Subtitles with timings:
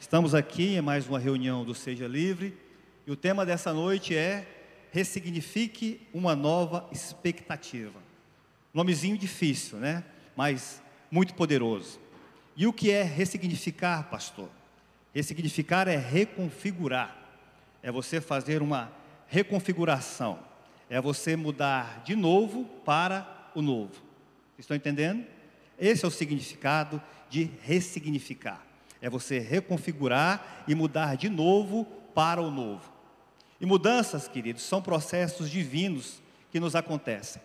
[0.00, 2.56] Estamos aqui em mais uma reunião do Seja Livre
[3.06, 4.46] e o tema dessa noite é
[4.90, 8.00] Ressignifique uma nova expectativa.
[8.72, 10.02] Nomezinho difícil, né?
[10.34, 12.00] Mas muito poderoso.
[12.56, 14.48] E o que é ressignificar, pastor?
[15.14, 17.14] Ressignificar é reconfigurar,
[17.82, 18.90] é você fazer uma
[19.28, 20.38] reconfiguração,
[20.88, 24.02] é você mudar de novo para o novo.
[24.58, 25.26] Estão entendendo?
[25.78, 28.69] Esse é o significado de ressignificar.
[29.00, 31.84] É você reconfigurar e mudar de novo
[32.14, 32.92] para o novo.
[33.60, 37.40] E mudanças, queridos, são processos divinos que nos acontecem.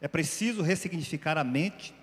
[0.00, 1.94] É preciso ressignificar a mente,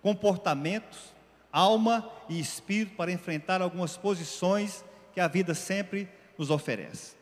[0.00, 1.12] comportamentos,
[1.52, 7.14] alma e espírito para enfrentar algumas posições que a vida sempre nos oferece.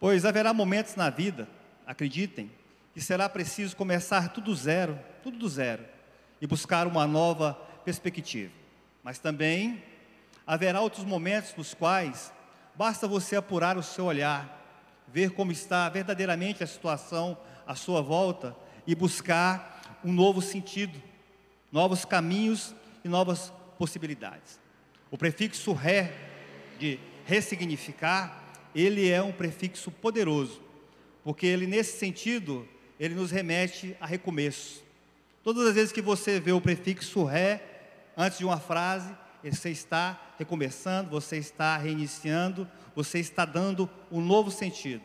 [0.00, 1.48] Pois haverá momentos na vida,
[1.86, 2.50] acreditem,
[2.92, 5.84] que será preciso começar tudo zero, tudo do zero,
[6.40, 8.52] e buscar uma nova perspectiva.
[9.02, 9.82] Mas também
[10.46, 12.32] haverá outros momentos nos quais
[12.74, 14.62] basta você apurar o seu olhar,
[15.08, 17.36] ver como está verdadeiramente a situação
[17.66, 21.00] à sua volta e buscar um novo sentido,
[21.72, 24.60] novos caminhos e novas possibilidades.
[25.10, 26.12] O prefixo ré,
[26.78, 28.42] de ressignificar,
[28.74, 30.60] ele é um prefixo poderoso,
[31.22, 34.82] porque ele, nesse sentido, ele nos remete a recomeço.
[35.42, 37.62] Todas as vezes que você vê o prefixo ré
[38.16, 39.14] antes de uma frase,
[39.50, 45.02] você está recomeçando, você está reiniciando, você está dando um novo sentido.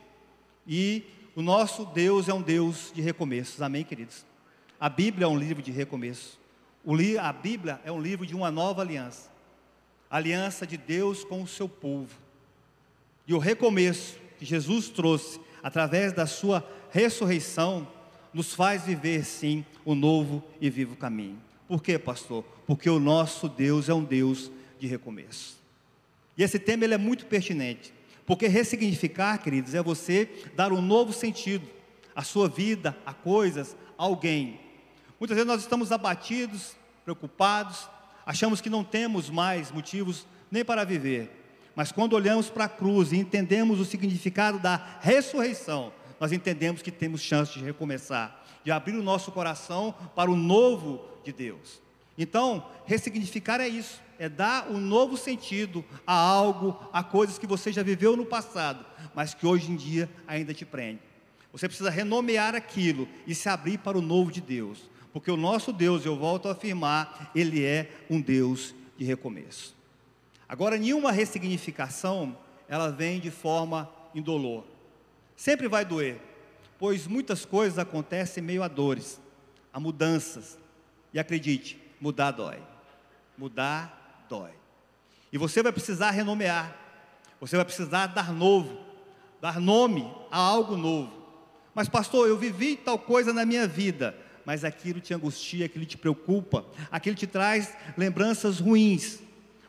[0.68, 1.04] E
[1.36, 4.26] o nosso Deus é um Deus de recomeços, amém, queridos?
[4.80, 6.40] A Bíblia é um livro de recomeço.
[7.22, 9.30] a Bíblia é um livro de uma nova aliança
[10.09, 12.18] aliança de Deus com o seu povo.
[13.28, 17.88] E o recomeço que Jesus trouxe através da sua ressurreição
[18.34, 21.40] nos faz viver sim o novo e vivo caminho.
[21.70, 22.44] Por quê, pastor?
[22.66, 25.59] Porque o nosso Deus é um Deus de recomeço.
[26.36, 27.94] E esse tema ele é muito pertinente,
[28.25, 31.67] porque ressignificar, queridos, é você dar um novo sentido
[32.16, 34.59] à sua vida, a coisas, a alguém.
[35.19, 36.75] Muitas vezes nós estamos abatidos,
[37.06, 37.88] preocupados,
[38.25, 41.30] achamos que não temos mais motivos nem para viver.
[41.75, 46.91] Mas quando olhamos para a cruz e entendemos o significado da ressurreição, nós entendemos que
[46.91, 51.81] temos chance de recomeçar, de abrir o nosso coração para o novo de Deus.
[52.18, 57.72] Então, ressignificar é isso, é dar um novo sentido a algo, a coisas que você
[57.72, 58.85] já viveu no passado,
[59.16, 61.00] mas que hoje em dia ainda te prende.
[61.52, 65.72] Você precisa renomear aquilo e se abrir para o novo de Deus, porque o nosso
[65.72, 69.75] Deus, eu volto a afirmar, ele é um Deus de recomeço.
[70.47, 72.38] Agora, nenhuma ressignificação,
[72.68, 74.66] ela vem de forma indolor.
[75.39, 76.19] Sempre vai doer,
[76.77, 79.22] pois muitas coisas acontecem meio a dores,
[79.72, 80.59] a mudanças.
[81.13, 82.61] E acredite, mudar dói.
[83.38, 84.51] Mudar dói.
[85.31, 86.75] E você vai precisar renomear.
[87.39, 88.85] Você vai precisar dar novo,
[89.39, 91.09] dar nome a algo novo.
[91.73, 94.13] Mas pastor, eu vivi tal coisa na minha vida,
[94.44, 99.21] mas aquilo te angustia, aquilo te preocupa, aquilo te traz lembranças ruins.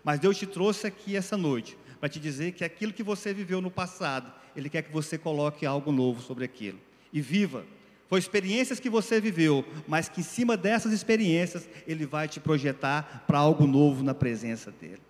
[0.03, 3.61] Mas Deus te trouxe aqui essa noite para te dizer que aquilo que você viveu
[3.61, 6.79] no passado, Ele quer que você coloque algo novo sobre aquilo.
[7.11, 7.65] E viva.
[8.11, 13.25] Foi experiências que você viveu, mas que em cima dessas experiências, Ele vai te projetar
[13.27, 15.01] para algo novo na presença dEle.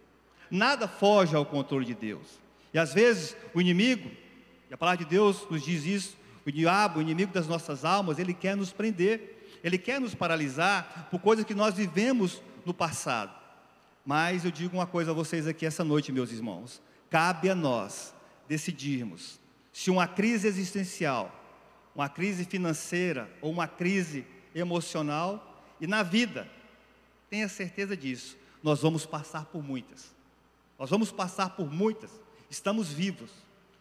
[0.48, 2.38] Nada foge ao controle de Deus.
[2.72, 4.08] E às vezes o inimigo,
[4.70, 6.16] e a palavra de Deus nos diz isso,
[6.46, 11.08] o diabo, o inimigo das nossas almas, ele quer nos prender, ele quer nos paralisar
[11.10, 13.34] por coisas que nós vivemos no passado.
[14.06, 18.14] Mas eu digo uma coisa a vocês aqui essa noite, meus irmãos: cabe a nós
[18.48, 19.39] decidirmos
[19.72, 21.34] se uma crise existencial,
[21.94, 26.48] uma crise financeira ou uma crise emocional, e na vida,
[27.28, 30.14] tenha certeza disso, nós vamos passar por muitas.
[30.78, 32.10] Nós vamos passar por muitas.
[32.48, 33.30] Estamos vivos.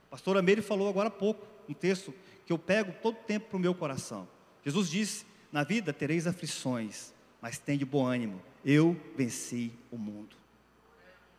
[0.08, 2.14] A pastora Meire falou agora há pouco, um texto
[2.46, 4.28] que eu pego todo tempo para o meu coração.
[4.66, 10.36] Jesus disse: Na vida tereis aflições, mas tem de bom ânimo eu venci o mundo.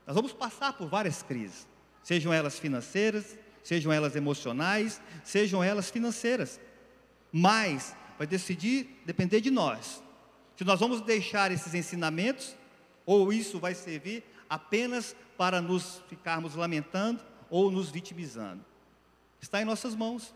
[0.06, 1.66] Nós vamos passar por várias crises,
[2.02, 6.60] sejam elas financeiras, sejam elas emocionais, sejam elas financeiras.
[7.32, 10.02] Mas vai decidir, depender de nós.
[10.56, 12.56] Se nós vamos deixar esses ensinamentos,
[13.06, 18.64] ou isso vai servir apenas para nos ficarmos lamentando ou nos vitimizando.
[19.40, 20.34] Está em nossas mãos.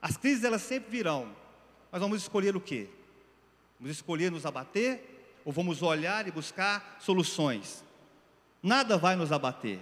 [0.00, 1.36] As crises elas sempre virão.
[1.92, 2.88] Mas vamos escolher o quê?
[3.78, 7.84] Vamos escolher nos abater ou vamos olhar e buscar soluções.
[8.62, 9.80] Nada vai nos abater.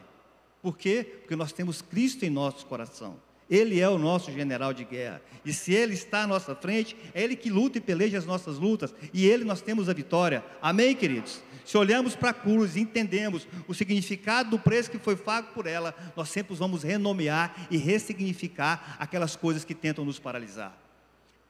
[0.63, 1.05] Por quê?
[1.21, 3.17] Porque nós temos Cristo em nosso coração.
[3.51, 5.23] Ele é o nosso general de guerra.
[5.45, 8.59] E se Ele está à nossa frente, é Ele que luta e peleja as nossas
[8.59, 8.95] lutas.
[9.13, 10.45] E Ele nós temos a vitória.
[10.61, 11.43] Amém, queridos?
[11.65, 15.67] Se olhamos para a cruz e entendemos o significado do preço que foi pago por
[15.67, 20.77] ela, nós sempre vamos renomear e ressignificar aquelas coisas que tentam nos paralisar.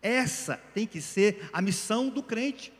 [0.02, 2.72] Essa tem que ser a missão do crente.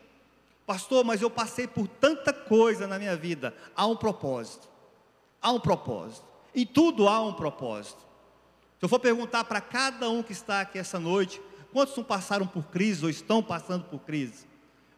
[0.66, 3.54] Pastor, mas eu passei por tanta coisa na minha vida.
[3.74, 4.68] Há um propósito.
[5.40, 6.26] Há um propósito.
[6.54, 8.06] Em tudo há um propósito.
[8.78, 11.40] Se eu for perguntar para cada um que está aqui essa noite,
[11.72, 14.46] quantos não passaram por crise ou estão passando por crise?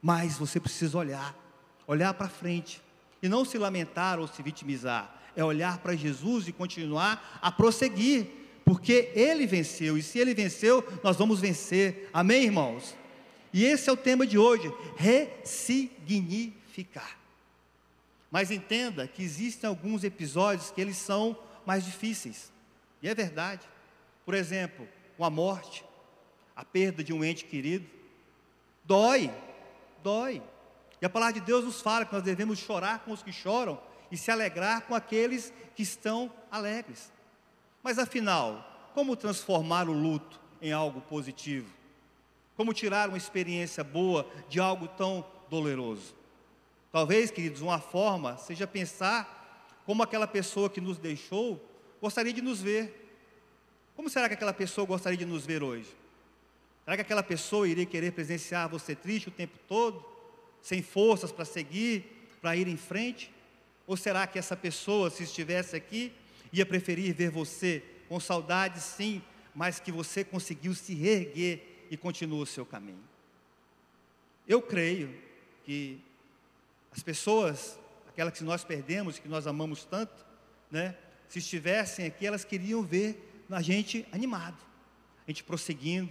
[0.03, 1.37] Mas você precisa olhar,
[1.87, 2.83] olhar para frente
[3.23, 5.17] e não se lamentar ou se vitimizar.
[5.37, 8.27] É olhar para Jesus e continuar a prosseguir,
[8.65, 12.11] porque Ele venceu e se Ele venceu, nós vamos vencer.
[12.13, 12.97] Amém, irmãos?
[13.53, 17.20] E esse é o tema de hoje: ressignificar.
[18.31, 21.37] Mas entenda que existem alguns episódios que eles são
[21.67, 22.53] mais difíceis.
[23.03, 23.69] E é verdade.
[24.25, 24.87] Por exemplo,
[25.19, 25.85] uma morte,
[26.55, 27.88] a perda de um ente querido,
[28.85, 29.32] dói,
[30.03, 30.43] dói.
[31.00, 33.81] E a palavra de Deus nos fala que nós devemos chorar com os que choram
[34.11, 37.12] e se alegrar com aqueles que estão alegres.
[37.83, 41.73] Mas afinal, como transformar o luto em algo positivo?
[42.56, 46.15] Como tirar uma experiência boa de algo tão doloroso?
[46.93, 51.65] Talvez, queridos, uma forma seja pensar como aquela pessoa que nos deixou
[52.01, 52.97] gostaria de nos ver.
[53.95, 55.89] Como será que aquela pessoa gostaria de nos ver hoje?
[56.85, 60.05] Será que aquela pessoa iria querer presenciar você triste o tempo todo,
[60.63, 62.05] sem forças para seguir,
[62.41, 63.31] para ir em frente?
[63.87, 66.13] Ou será que essa pessoa, se estivesse aqui,
[66.53, 69.23] ia preferir ver você com saudade, sim,
[69.55, 71.61] mas que você conseguiu se reerguer
[71.91, 73.03] e continua o seu caminho?
[74.49, 75.15] Eu creio
[75.65, 76.01] que
[76.93, 77.79] as pessoas,
[78.09, 80.25] aquelas que nós perdemos, que nós amamos tanto,
[80.71, 80.97] né,
[81.29, 84.59] se estivessem aqui, elas queriam ver a gente animado,
[85.27, 86.11] a gente prosseguindo,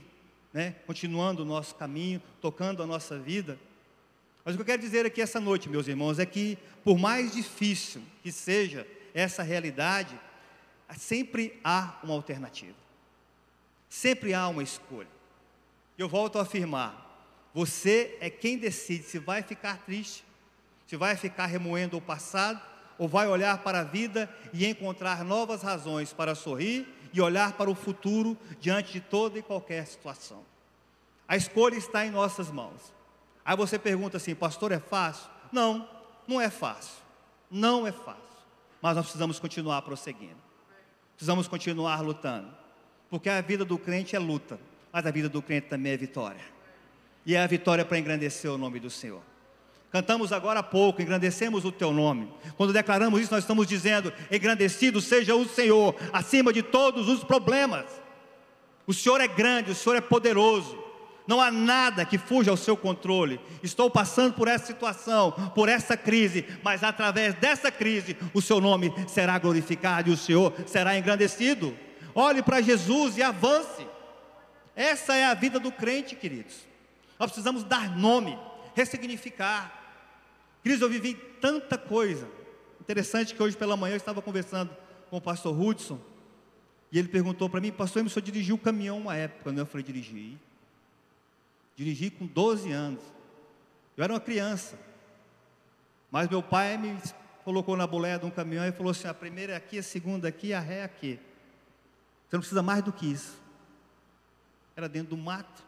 [0.53, 3.59] né, continuando o nosso caminho, tocando a nossa vida.
[4.43, 7.33] Mas o que eu quero dizer aqui essa noite, meus irmãos, é que por mais
[7.33, 10.17] difícil que seja essa realidade,
[10.97, 12.75] sempre há uma alternativa.
[13.89, 15.07] Sempre há uma escolha.
[15.97, 20.23] Eu volto a afirmar: você é quem decide se vai ficar triste,
[20.89, 22.59] se vai ficar remoendo o passado
[22.97, 27.69] ou vai olhar para a vida e encontrar novas razões para sorrir e olhar para
[27.69, 30.43] o futuro diante de toda e qualquer situação.
[31.27, 32.91] A escolha está em nossas mãos.
[33.45, 35.29] Aí você pergunta assim, pastor, é fácil?
[35.51, 35.87] Não,
[36.27, 37.03] não é fácil.
[37.51, 38.23] Não é fácil.
[38.81, 40.41] Mas nós precisamos continuar prosseguindo.
[41.15, 42.49] Precisamos continuar lutando.
[43.11, 44.59] Porque a vida do crente é luta,
[44.91, 46.41] mas a vida do crente também é vitória.
[47.27, 49.21] E é a vitória para engrandecer o nome do Senhor.
[49.91, 52.31] Cantamos agora há pouco, engrandecemos o teu nome.
[52.55, 57.85] Quando declaramos isso, nós estamos dizendo: engrandecido seja o Senhor, acima de todos os problemas.
[58.85, 60.77] O Senhor é grande, o Senhor é poderoso.
[61.27, 63.39] Não há nada que fuja ao seu controle.
[63.61, 68.91] Estou passando por essa situação, por essa crise, mas através dessa crise o seu nome
[69.07, 71.77] será glorificado e o Senhor será engrandecido.
[72.15, 73.85] Olhe para Jesus e avance.
[74.75, 76.55] Essa é a vida do crente, queridos.
[77.19, 78.37] Nós precisamos dar nome,
[78.75, 79.78] ressignificar.
[80.63, 82.27] Cris, eu vivi tanta coisa.
[82.81, 84.75] Interessante que hoje pela manhã eu estava conversando
[85.09, 85.99] com o pastor Hudson,
[86.91, 89.61] e ele perguntou para mim, pastor, o senhor dirigiu o caminhão uma época, né?
[89.61, 90.37] Eu falei, dirigi.
[91.75, 93.03] Dirigi com 12 anos.
[93.95, 94.77] Eu era uma criança.
[96.09, 96.99] Mas meu pai me
[97.43, 100.27] colocou na boleia de um caminhão e falou assim: a primeira é aqui, a segunda
[100.27, 101.19] aqui, a ré é aqui.
[102.27, 103.39] Você não precisa mais do que isso.
[104.75, 105.63] Era dentro do mato.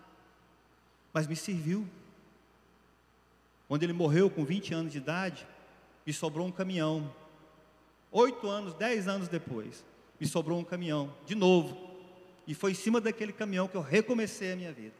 [1.14, 1.88] Mas me serviu.
[3.72, 5.48] Quando ele morreu com 20 anos de idade,
[6.06, 7.10] me sobrou um caminhão.
[8.12, 9.86] Oito anos, dez anos depois,
[10.20, 11.90] me sobrou um caminhão, de novo.
[12.46, 14.94] E foi em cima daquele caminhão que eu recomecei a minha vida.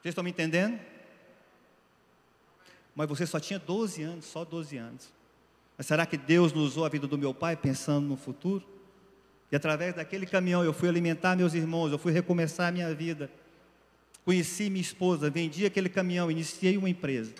[0.00, 0.76] Vocês estão me entendendo?
[2.96, 5.12] Mas você só tinha 12 anos, só 12 anos.
[5.78, 8.66] Mas será que Deus não usou a vida do meu pai pensando no futuro?
[9.52, 13.30] E através daquele caminhão eu fui alimentar meus irmãos, eu fui recomeçar a minha vida.
[14.24, 17.32] Conheci minha esposa, vendi aquele caminhão, iniciei uma empresa.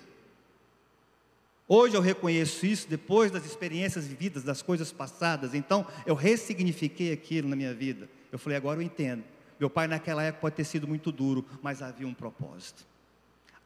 [1.75, 5.55] Hoje eu reconheço isso depois das experiências vividas, das coisas passadas.
[5.55, 8.11] Então eu ressignifiquei aquilo na minha vida.
[8.31, 9.25] Eu falei, agora eu entendo.
[9.59, 12.85] Meu pai naquela época pode ter sido muito duro, mas havia um propósito.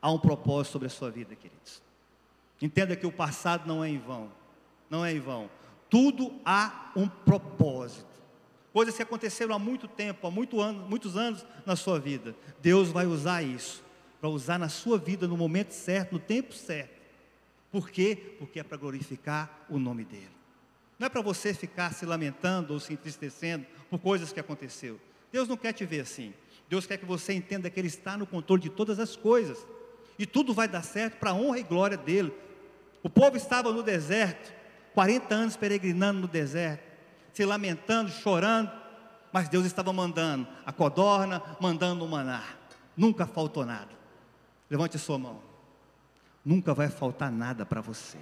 [0.00, 1.82] Há um propósito sobre a sua vida, queridos.
[2.62, 4.30] Entenda que o passado não é em vão.
[4.88, 5.50] Não é em vão.
[5.90, 8.06] Tudo há um propósito.
[8.72, 12.36] Coisas que aconteceram há muito tempo, há muito ano, muitos anos na sua vida.
[12.62, 13.82] Deus vai usar isso
[14.20, 16.95] para usar na sua vida no momento certo, no tempo certo
[17.70, 18.36] por quê?
[18.38, 20.30] Porque é para glorificar o nome dele.
[20.98, 24.98] Não é para você ficar se lamentando ou se entristecendo por coisas que aconteceu.
[25.30, 26.32] Deus não quer te ver assim.
[26.68, 29.66] Deus quer que você entenda que Ele está no controle de todas as coisas.
[30.18, 32.32] E tudo vai dar certo para a honra e glória dele.
[33.02, 34.52] O povo estava no deserto,
[34.94, 36.82] 40 anos peregrinando no deserto,
[37.32, 38.72] se lamentando, chorando,
[39.30, 42.42] mas Deus estava mandando a codorna, mandando o maná.
[42.96, 43.90] Nunca faltou nada.
[44.70, 45.55] Levante a sua mão.
[46.46, 48.18] Nunca vai faltar nada para você.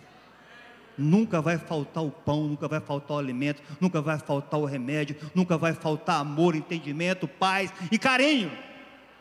[0.97, 5.15] Nunca vai faltar o pão, nunca vai faltar o alimento, nunca vai faltar o remédio,
[5.35, 8.51] nunca vai faltar amor, entendimento, paz e carinho.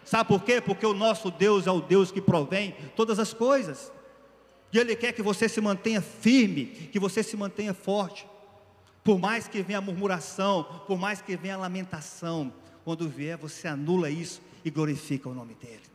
[0.06, 0.62] Sabe por quê?
[0.62, 3.92] Porque o nosso Deus é o Deus que provém todas as coisas.
[4.72, 8.26] E Ele quer que você se mantenha firme, que você se mantenha forte.
[9.04, 12.54] Por mais que venha a murmuração, por mais que venha a lamentação,
[12.86, 15.93] quando vier, você anula isso e glorifica o nome dEle.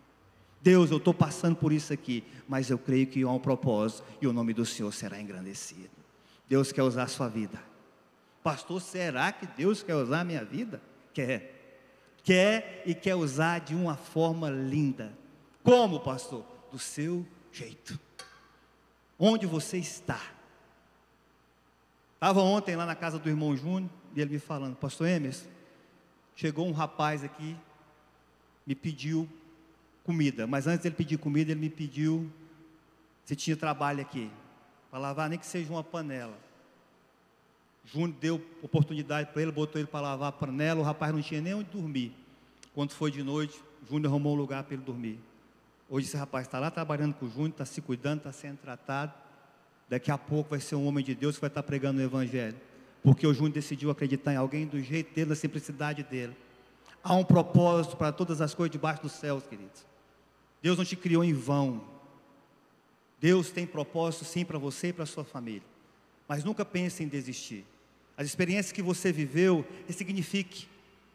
[0.61, 4.27] Deus, eu estou passando por isso aqui, mas eu creio que há um propósito e
[4.27, 5.91] o nome do Senhor será engrandecido.
[6.49, 7.63] Deus quer usar a sua vida.
[8.43, 10.81] Pastor, será que Deus quer usar a minha vida?
[11.13, 11.55] Quer.
[12.25, 15.13] Quer e quer usar de uma forma linda.
[15.63, 16.45] Como, pastor?
[16.73, 17.99] Do seu jeito.
[19.19, 20.21] Onde você está?
[22.15, 25.47] Estava ontem lá na casa do irmão Júnior e ele me falando, pastor Emerson,
[26.35, 27.57] chegou um rapaz aqui,
[28.67, 29.29] me pediu
[30.09, 32.33] comida, mas antes ele pedir comida, ele me pediu
[33.27, 34.31] se tinha trabalho aqui,
[34.91, 36.35] para lavar nem que seja uma panela.
[37.85, 41.43] Júnior deu oportunidade para ele, botou ele para lavar a panela, o rapaz não tinha
[41.43, 42.15] nem onde dormir.
[42.75, 45.21] Quando foi de noite, Júnior arrumou um lugar para ele dormir.
[45.91, 49.13] Hoje esse rapaz está lá trabalhando com o Júnior, está se cuidando, está sendo tratado.
[49.91, 52.03] Daqui a pouco vai ser um homem de Deus que vai estar tá pregando o
[52.03, 52.57] Evangelho.
[53.03, 56.35] Porque o Júnior decidiu acreditar em alguém do jeito dele, da simplicidade dele.
[57.05, 59.87] Há um propósito para todas as coisas debaixo dos céus, queridos.
[60.63, 61.83] Deus não te criou em vão.
[63.21, 65.67] Deus tem propósito sim para você e para sua família.
[66.27, 67.65] Mas nunca pense em desistir.
[68.17, 70.69] As experiências que você viveu, signifique,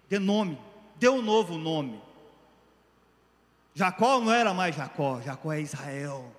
[0.10, 0.58] dê nome,
[0.98, 2.02] dê um novo nome.
[3.76, 6.34] Jacó não era mais Jacó, Jacó é Israel.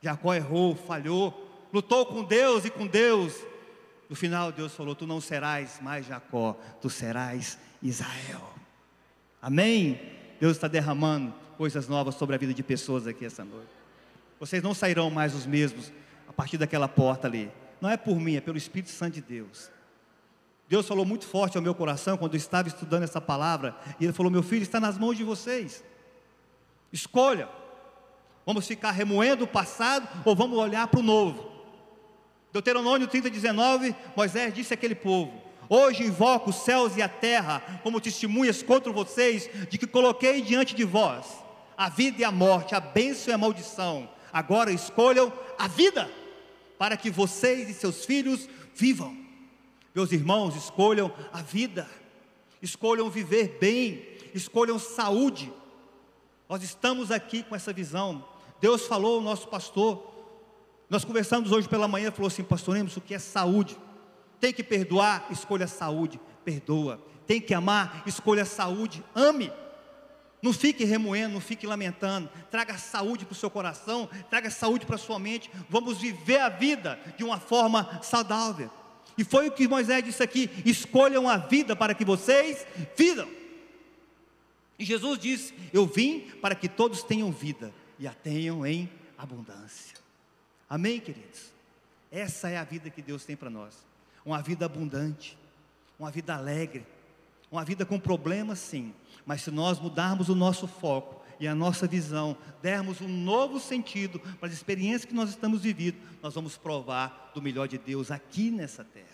[0.00, 3.34] Jacó errou, falhou, lutou com Deus e com Deus.
[4.08, 8.54] No final, Deus falou: Tu não serás mais Jacó, tu serás Israel.
[9.42, 10.00] Amém?
[10.40, 13.66] Deus está derramando coisas novas sobre a vida de pessoas aqui essa noite.
[14.38, 15.92] Vocês não sairão mais os mesmos
[16.28, 17.50] a partir daquela porta ali.
[17.80, 19.68] Não é por mim, é pelo Espírito Santo de Deus.
[20.68, 23.76] Deus falou muito forte ao meu coração quando eu estava estudando essa palavra.
[23.98, 25.82] E Ele falou: Meu filho, está nas mãos de vocês.
[26.92, 27.48] Escolha.
[28.46, 31.50] Vamos ficar remoendo o passado ou vamos olhar para o novo?
[32.52, 35.32] Deuteronômio 30, 19, Moisés disse àquele povo:
[35.68, 40.74] Hoje invoco os céus e a terra como testemunhas contra vocês de que coloquei diante
[40.74, 41.47] de vós
[41.78, 44.10] a vida e a morte, a bênção e a maldição.
[44.32, 46.10] Agora escolham a vida,
[46.76, 49.16] para que vocês e seus filhos vivam.
[49.94, 51.88] Meus irmãos, escolham a vida,
[52.60, 54.04] escolham viver bem,
[54.34, 55.52] escolham saúde.
[56.48, 58.24] Nós estamos aqui com essa visão.
[58.60, 60.04] Deus falou ao nosso pastor.
[60.90, 63.78] Nós conversamos hoje pela manhã, falou assim, pastor Lemos, o que é saúde?
[64.40, 67.00] Tem que perdoar, escolha saúde, perdoa.
[67.24, 69.52] Tem que amar, escolha saúde, ame.
[70.40, 72.30] Não fique remoendo, não fique lamentando.
[72.50, 75.50] Traga saúde para o seu coração, traga saúde para a sua mente.
[75.68, 78.70] Vamos viver a vida de uma forma saudável.
[79.16, 82.64] E foi o que Moisés disse aqui: escolham a vida para que vocês
[82.96, 83.28] vivam.
[84.78, 89.96] E Jesus disse: Eu vim para que todos tenham vida e a tenham em abundância.
[90.70, 91.52] Amém, queridos?
[92.12, 93.74] Essa é a vida que Deus tem para nós.
[94.24, 95.36] Uma vida abundante,
[95.98, 96.86] uma vida alegre,
[97.50, 98.94] uma vida com problemas, sim,
[99.28, 104.18] mas se nós mudarmos o nosso foco e a nossa visão, dermos um novo sentido
[104.18, 108.50] para as experiências que nós estamos vivendo, nós vamos provar do melhor de Deus aqui
[108.50, 109.06] nessa terra.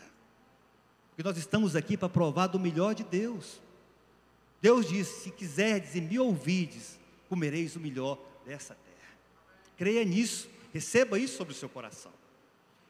[1.09, 3.61] Porque nós estamos aqui para provar do melhor de Deus.
[4.63, 6.97] Deus disse: se quiserdes e me ouvides,
[7.29, 8.17] comereis o melhor
[8.47, 9.17] dessa terra.
[9.77, 12.13] Creia nisso, receba isso sobre o seu coração.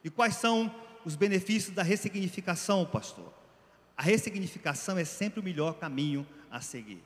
[0.04, 0.70] E quais são
[1.06, 3.32] os benefícios da ressignificação, pastor?
[3.96, 7.02] A ressignificação é sempre o melhor caminho a seguir,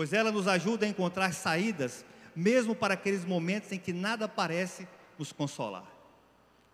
[0.00, 4.88] pois ela nos ajuda a encontrar saídas, mesmo para aqueles momentos em que nada parece
[5.18, 5.84] nos consolar.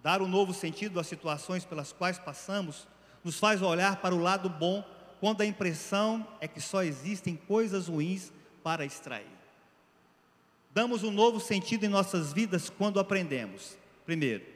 [0.01, 2.87] Dar um novo sentido às situações pelas quais passamos
[3.25, 4.85] nos faz olhar para o lado bom,
[5.19, 9.27] quando a impressão é que só existem coisas ruins para extrair.
[10.73, 14.47] Damos um novo sentido em nossas vidas quando aprendemos, primeiro,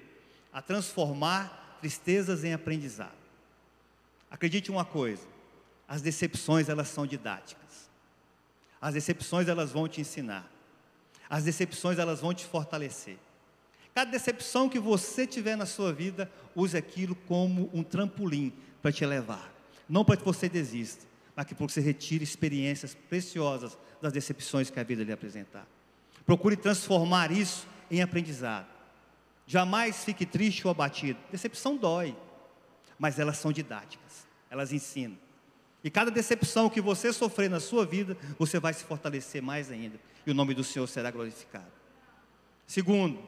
[0.53, 3.19] a transformar tristezas em aprendizado.
[4.31, 5.27] Acredite uma coisa,
[5.89, 7.60] as decepções elas são didáticas.
[8.81, 10.51] As decepções elas vão te ensinar.
[11.29, 13.19] As decepções elas vão te fortalecer.
[13.95, 19.05] Cada decepção que você tiver na sua vida, use aquilo como um trampolim para te
[19.05, 19.53] levar.
[19.89, 24.85] Não para que você desista, mas que você retire experiências preciosas das decepções que a
[24.85, 25.67] vida lhe apresentar.
[26.25, 28.69] Procure transformar isso em aprendizado.
[29.47, 31.19] Jamais fique triste ou abatido.
[31.31, 32.17] Decepção dói,
[32.99, 35.19] mas elas são didáticas, elas ensinam.
[35.83, 39.99] E cada decepção que você sofrer na sua vida, você vai se fortalecer mais ainda,
[40.27, 41.73] e o nome do Senhor será glorificado.
[42.67, 43.19] Segundo,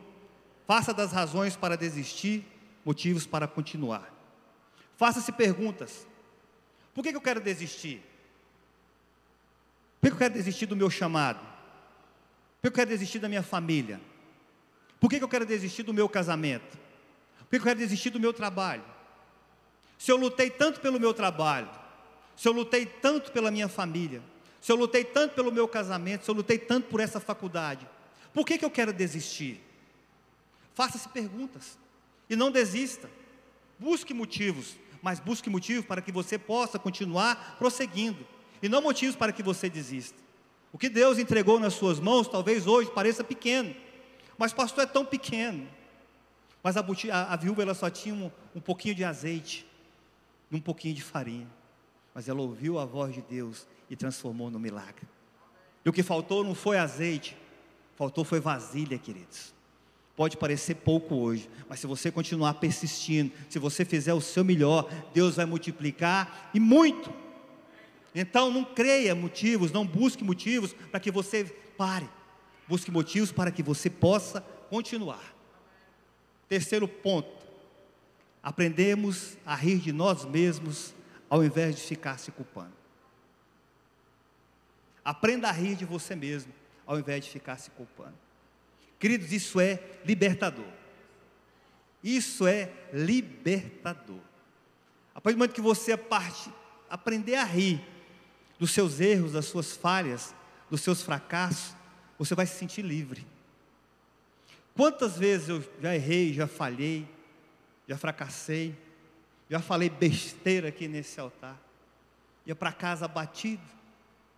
[0.67, 2.45] faça das razões para desistir
[2.85, 4.13] motivos para continuar.
[4.97, 6.07] Faça-se perguntas:
[6.95, 8.03] por que, eu quero desistir?
[10.01, 11.41] Por que eu quero desistir do meu chamado?
[12.61, 14.01] Por que eu quero desistir da minha família?
[15.01, 16.79] Por que eu quero desistir do meu casamento?
[17.41, 18.85] Por que eu quero desistir do meu trabalho?
[19.99, 21.69] Se eu lutei tanto pelo meu trabalho,
[22.37, 24.23] se eu lutei tanto pela minha família,
[24.61, 27.87] se eu lutei tanto pelo meu casamento, se eu lutei tanto por essa faculdade,
[28.33, 29.61] por que, que eu quero desistir?
[30.75, 31.79] Faça-se perguntas
[32.31, 33.11] e não desista.
[33.79, 38.27] Busque motivos, mas busque motivos para que você possa continuar prosseguindo
[38.63, 40.17] e não motivos para que você desista.
[40.73, 43.75] O que Deus entregou nas suas mãos talvez hoje pareça pequeno,
[44.39, 45.69] mas pastor é tão pequeno.
[46.63, 49.67] Mas a, a, a viúva ela só tinha um, um pouquinho de azeite
[50.51, 51.49] e um pouquinho de farinha.
[52.15, 55.07] Mas ela ouviu a voz de Deus e transformou no milagre.
[55.85, 57.37] E o que faltou não foi azeite,
[57.97, 59.55] faltou foi vasilha, queridos.
[60.15, 64.89] Pode parecer pouco hoje, mas se você continuar persistindo, se você fizer o seu melhor,
[65.15, 67.13] Deus vai multiplicar e muito.
[68.15, 71.45] Então não creia motivos, não busque motivos para que você
[71.77, 72.09] pare.
[72.69, 75.35] Busque motivos para que você possa continuar.
[76.49, 77.31] Terceiro ponto:
[78.43, 80.95] aprendemos a rir de nós mesmos
[81.33, 82.75] ao invés de ficar se culpando.
[85.03, 86.53] Aprenda a rir de você mesmo
[86.87, 88.13] ao invés de ficar se culpando.
[88.99, 90.67] Queridos, isso é libertador.
[92.05, 94.21] Isso é libertador.
[95.15, 96.53] A partir do momento que você parte,
[96.91, 97.83] aprender a rir
[98.59, 100.35] dos seus erros, das suas falhas,
[100.69, 101.75] dos seus fracassos,
[102.19, 103.27] você vai se sentir livre.
[104.77, 107.09] Quantas vezes eu já errei, já falhei,
[107.89, 108.77] já fracassei,
[109.53, 111.61] já falei besteira aqui nesse altar,
[112.47, 113.63] ia para casa abatido,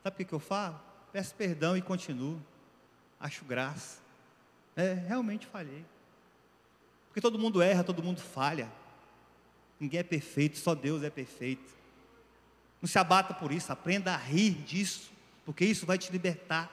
[0.02, 0.80] sabe o que eu falo?
[1.12, 2.42] Peço perdão e continuo,
[3.20, 4.00] acho graça.
[4.74, 5.85] É, realmente falhei.
[7.07, 8.68] Porque todo mundo erra, todo mundo falha.
[9.79, 11.72] Ninguém é perfeito, só Deus é perfeito.
[12.83, 15.12] Não se abata por isso, aprenda a rir disso,
[15.44, 16.68] porque isso vai te libertar.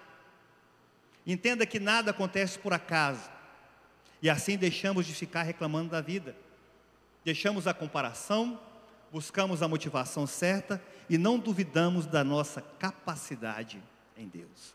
[1.28, 3.30] Entenda que nada acontece por acaso,
[4.20, 6.36] e assim deixamos de ficar reclamando da vida.
[7.24, 8.60] Deixamos a comparação,
[9.12, 13.82] buscamos a motivação certa e não duvidamos da nossa capacidade
[14.18, 14.74] em Deus.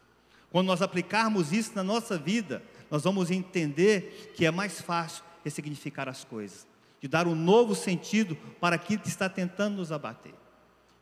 [0.51, 6.09] Quando nós aplicarmos isso na nossa vida, nós vamos entender que é mais fácil ressignificar
[6.09, 6.67] as coisas,
[7.01, 10.35] de dar um novo sentido para aquilo que está tentando nos abater.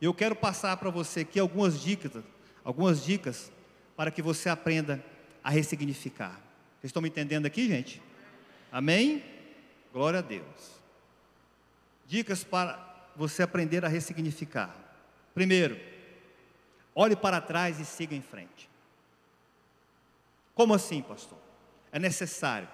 [0.01, 2.11] Eu quero passar para você aqui algumas dicas,
[2.63, 3.51] algumas dicas
[3.95, 5.03] para que você aprenda
[5.43, 6.39] a ressignificar.
[6.79, 8.01] Vocês estão me entendendo aqui, gente?
[8.71, 9.23] Amém?
[9.93, 10.74] Glória a Deus.
[12.05, 14.75] Dicas para você aprender a ressignificar.
[15.33, 15.79] Primeiro,
[16.93, 18.69] olhe para trás e siga em frente.
[20.53, 21.37] Como assim, pastor?
[21.91, 22.67] É necessário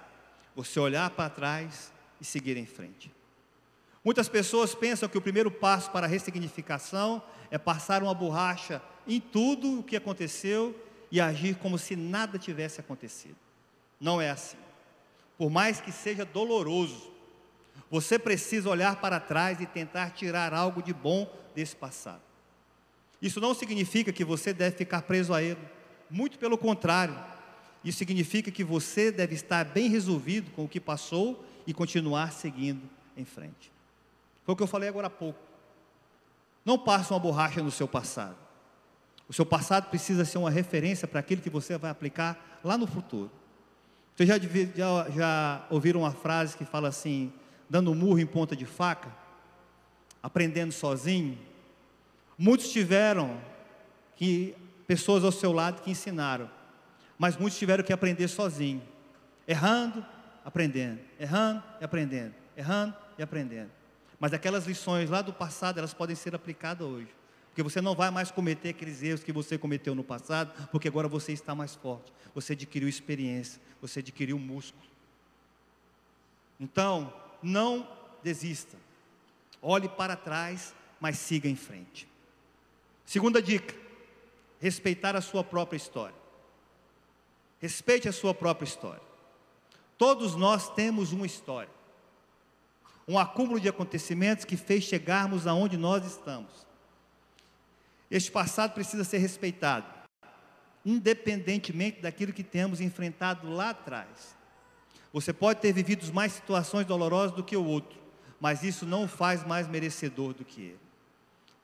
[0.54, 3.10] você olhar para trás e seguir em frente.
[4.04, 9.20] Muitas pessoas pensam que o primeiro passo para a ressignificação é passar uma borracha em
[9.20, 10.74] tudo o que aconteceu
[11.10, 13.36] e agir como se nada tivesse acontecido.
[14.00, 14.56] Não é assim.
[15.38, 17.11] Por mais que seja doloroso,
[17.92, 22.22] você precisa olhar para trás e tentar tirar algo de bom desse passado.
[23.20, 25.60] Isso não significa que você deve ficar preso a ele,
[26.08, 27.14] muito pelo contrário.
[27.84, 32.80] Isso significa que você deve estar bem resolvido com o que passou e continuar seguindo
[33.14, 33.70] em frente.
[34.42, 35.38] Foi o que eu falei agora há pouco.
[36.64, 38.38] Não passe uma borracha no seu passado.
[39.28, 42.86] O seu passado precisa ser uma referência para aquilo que você vai aplicar lá no
[42.86, 43.30] futuro.
[44.16, 47.30] Vocês já, já, já ouviram uma frase que fala assim:
[47.72, 49.10] dando murro em ponta de faca,
[50.22, 51.38] aprendendo sozinho?
[52.38, 53.40] Muitos tiveram
[54.14, 54.54] que
[54.86, 56.48] pessoas ao seu lado que ensinaram
[57.22, 58.82] mas muitos tiveram que aprender sozinho,
[59.46, 60.04] errando,
[60.44, 63.70] aprendendo, errando e aprendendo, errando e aprendendo.
[64.18, 67.06] Mas aquelas lições lá do passado, elas podem ser aplicadas hoje.
[67.46, 71.06] Porque você não vai mais cometer aqueles erros que você cometeu no passado, porque agora
[71.06, 72.12] você está mais forte.
[72.34, 74.82] Você adquiriu experiência, você adquiriu músculo.
[76.58, 77.88] Então, não
[78.22, 78.76] desista.
[79.60, 82.08] Olhe para trás, mas siga em frente.
[83.04, 83.74] Segunda dica:
[84.60, 86.14] respeitar a sua própria história.
[87.60, 89.02] Respeite a sua própria história.
[89.96, 91.70] Todos nós temos uma história.
[93.06, 96.66] Um acúmulo de acontecimentos que fez chegarmos aonde nós estamos.
[98.10, 99.86] Este passado precisa ser respeitado,
[100.84, 104.36] independentemente daquilo que temos enfrentado lá atrás.
[105.12, 107.98] Você pode ter vivido mais situações dolorosas do que o outro,
[108.40, 110.80] mas isso não o faz mais merecedor do que ele.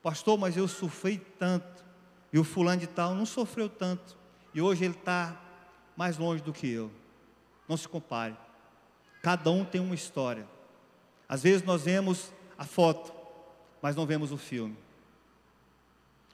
[0.03, 1.85] Pastor, mas eu sofri tanto,
[2.33, 4.17] e o fulano de tal não sofreu tanto,
[4.53, 5.41] e hoje ele está
[5.97, 6.91] mais longe do que eu.
[7.69, 8.37] Não se compare.
[9.23, 10.47] Cada um tem uma história.
[11.29, 13.13] Às vezes nós vemos a foto,
[13.83, 14.77] mas não vemos o filme.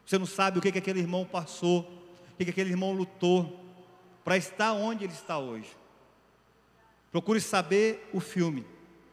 [0.05, 3.61] Você não sabe o que, que aquele irmão passou, o que, que aquele irmão lutou
[4.23, 5.75] para estar onde ele está hoje.
[7.15, 8.67] Procure saber o filme,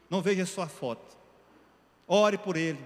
[0.09, 1.15] não veja só a foto.
[2.07, 2.83] Ore por ele,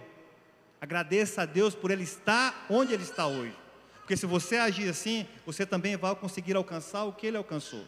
[0.81, 3.55] agradeça a Deus por ele estar onde ele está hoje.
[3.99, 7.85] Porque se você agir assim, você também vai conseguir alcançar o que ele alcançou.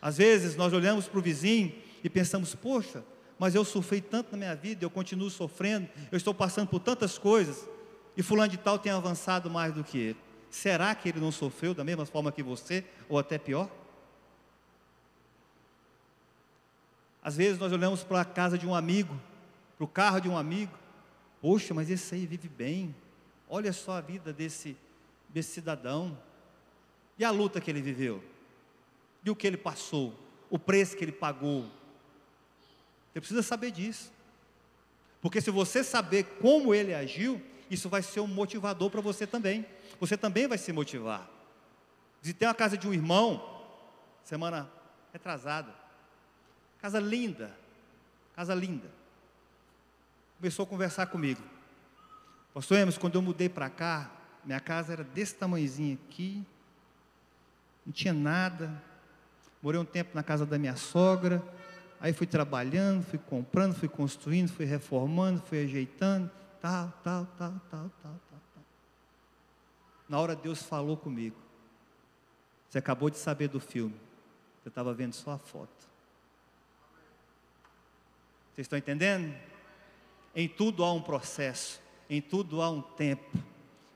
[0.00, 1.74] Às vezes nós olhamos para o vizinho
[2.04, 3.02] e pensamos, poxa,
[3.36, 7.18] mas eu sofri tanto na minha vida, eu continuo sofrendo, eu estou passando por tantas
[7.18, 7.68] coisas
[8.16, 10.18] e fulano de tal tem avançado mais do que ele.
[10.48, 13.68] Será que ele não sofreu da mesma forma que você, ou até pior?
[17.28, 19.14] Às vezes nós olhamos para a casa de um amigo,
[19.76, 20.72] para o carro de um amigo,
[21.42, 22.96] poxa, mas esse aí vive bem,
[23.50, 24.74] olha só a vida desse,
[25.28, 26.18] desse cidadão,
[27.18, 28.24] e a luta que ele viveu,
[29.22, 30.14] e o que ele passou,
[30.48, 31.70] o preço que ele pagou.
[33.12, 34.10] Você precisa saber disso,
[35.20, 39.66] porque se você saber como ele agiu, isso vai ser um motivador para você também.
[40.00, 41.28] Você também vai se motivar.
[42.22, 43.66] Visitei uma casa de um irmão,
[44.24, 44.66] semana
[45.12, 45.77] retrasada.
[46.80, 47.50] Casa linda,
[48.34, 48.88] casa linda.
[50.38, 51.42] Começou a conversar comigo.
[52.54, 54.10] Pastor Emerson, quando eu mudei para cá,
[54.44, 56.44] minha casa era desse tamanhozinho aqui,
[57.84, 58.82] não tinha nada.
[59.60, 61.42] Morei um tempo na casa da minha sogra,
[62.00, 67.90] aí fui trabalhando, fui comprando, fui construindo, fui reformando, fui ajeitando tal, tal, tal, tal,
[68.02, 68.64] tal, tal.
[70.08, 71.36] Na hora Deus falou comigo.
[72.68, 73.94] Você acabou de saber do filme.
[74.62, 75.88] Você estava vendo só a foto.
[78.58, 79.32] Vocês estão entendendo?
[80.34, 83.38] Em tudo há um processo, em tudo há um tempo.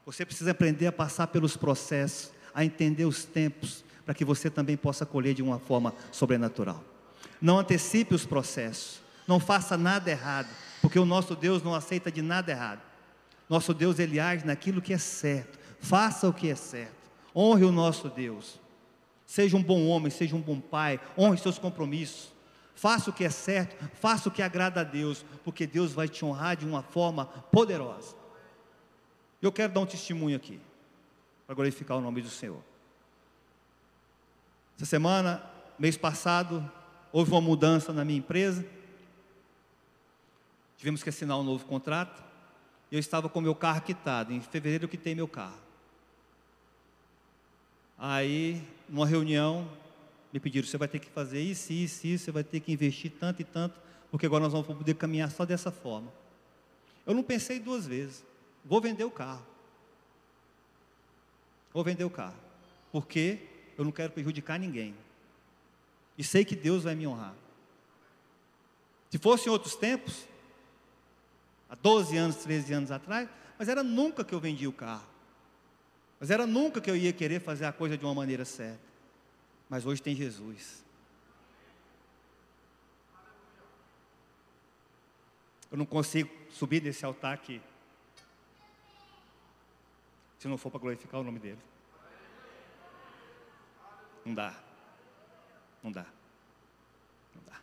[0.06, 4.76] Você precisa aprender a passar pelos processos, a entender os tempos, para que você também
[4.76, 6.80] possa colher de uma forma sobrenatural.
[7.40, 10.48] Não antecipe os processos, não faça nada errado,
[10.80, 12.82] porque o nosso Deus não aceita de nada errado.
[13.48, 15.58] Nosso Deus, ele age naquilo que é certo.
[15.80, 17.10] Faça o que é certo.
[17.34, 18.60] Honre o nosso Deus.
[19.26, 21.00] Seja um bom homem, seja um bom pai.
[21.18, 22.30] Honre seus compromissos.
[22.74, 26.24] Faça o que é certo, faça o que agrada a Deus, porque Deus vai te
[26.24, 28.16] honrar de uma forma poderosa.
[29.40, 30.60] Eu quero dar um testemunho aqui,
[31.46, 32.62] para glorificar o nome do Senhor.
[34.76, 35.42] Essa semana,
[35.78, 36.70] mês passado,
[37.12, 38.64] houve uma mudança na minha empresa
[40.82, 42.20] tivemos que assinar um novo contrato.
[42.90, 44.32] Eu estava com meu carro quitado.
[44.32, 45.60] Em fevereiro eu quitei meu carro.
[47.96, 49.70] Aí, numa reunião,
[50.32, 53.12] me pediram: você vai ter que fazer isso, isso, isso, você vai ter que investir
[53.18, 53.78] tanto e tanto,
[54.10, 56.12] porque agora nós vamos poder caminhar só dessa forma.
[57.04, 58.24] Eu não pensei duas vezes.
[58.64, 59.44] Vou vender o carro.
[61.72, 62.36] Vou vender o carro.
[62.92, 63.40] Porque
[63.76, 64.94] eu não quero prejudicar ninguém.
[66.16, 67.34] E sei que Deus vai me honrar.
[69.10, 70.26] Se fosse em outros tempos,
[71.68, 75.06] há 12 anos, 13 anos atrás, mas era nunca que eu vendia o carro.
[76.20, 78.91] Mas era nunca que eu ia querer fazer a coisa de uma maneira certa.
[79.72, 80.84] Mas hoje tem Jesus.
[85.70, 87.58] Eu não consigo subir desse altar aqui.
[90.38, 91.58] Se não for para glorificar o nome dele.
[94.26, 94.54] Não dá.
[95.82, 96.04] Não dá.
[97.34, 97.58] Não dá.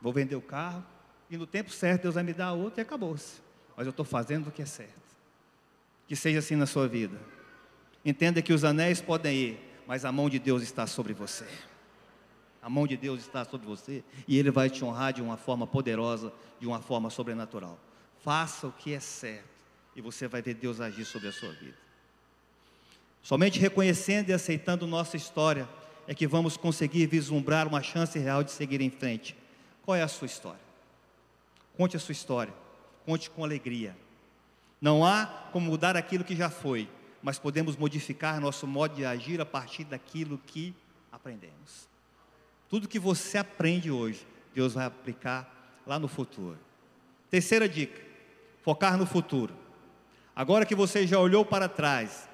[0.00, 0.84] Vou vender o carro,
[1.30, 3.40] e no tempo certo Deus vai me dar outra e acabou-se.
[3.76, 5.00] Mas eu estou fazendo o que é certo.
[6.08, 7.20] Que seja assim na sua vida.
[8.04, 11.46] Entenda que os anéis podem ir, mas a mão de Deus está sobre você.
[12.62, 15.66] A mão de Deus está sobre você e Ele vai te honrar de uma forma
[15.66, 17.78] poderosa, de uma forma sobrenatural.
[18.22, 19.48] Faça o que é certo
[19.96, 21.76] e você vai ver Deus agir sobre a sua vida.
[23.22, 25.68] Somente reconhecendo e aceitando nossa história
[26.06, 29.36] é que vamos conseguir vislumbrar uma chance real de seguir em frente.
[29.84, 30.60] Qual é a sua história?
[31.76, 32.52] Conte a sua história,
[33.04, 33.96] conte com alegria.
[34.80, 36.88] Não há como mudar aquilo que já foi,
[37.22, 40.74] mas podemos modificar nosso modo de agir a partir daquilo que
[41.10, 41.88] aprendemos.
[42.68, 46.58] Tudo que você aprende hoje, Deus vai aplicar lá no futuro.
[47.30, 48.00] Terceira dica:
[48.62, 49.54] focar no futuro.
[50.34, 52.28] Agora que você já olhou para trás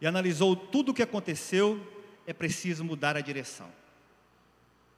[0.00, 1.80] e analisou tudo o que aconteceu,
[2.26, 3.68] é preciso mudar a direção.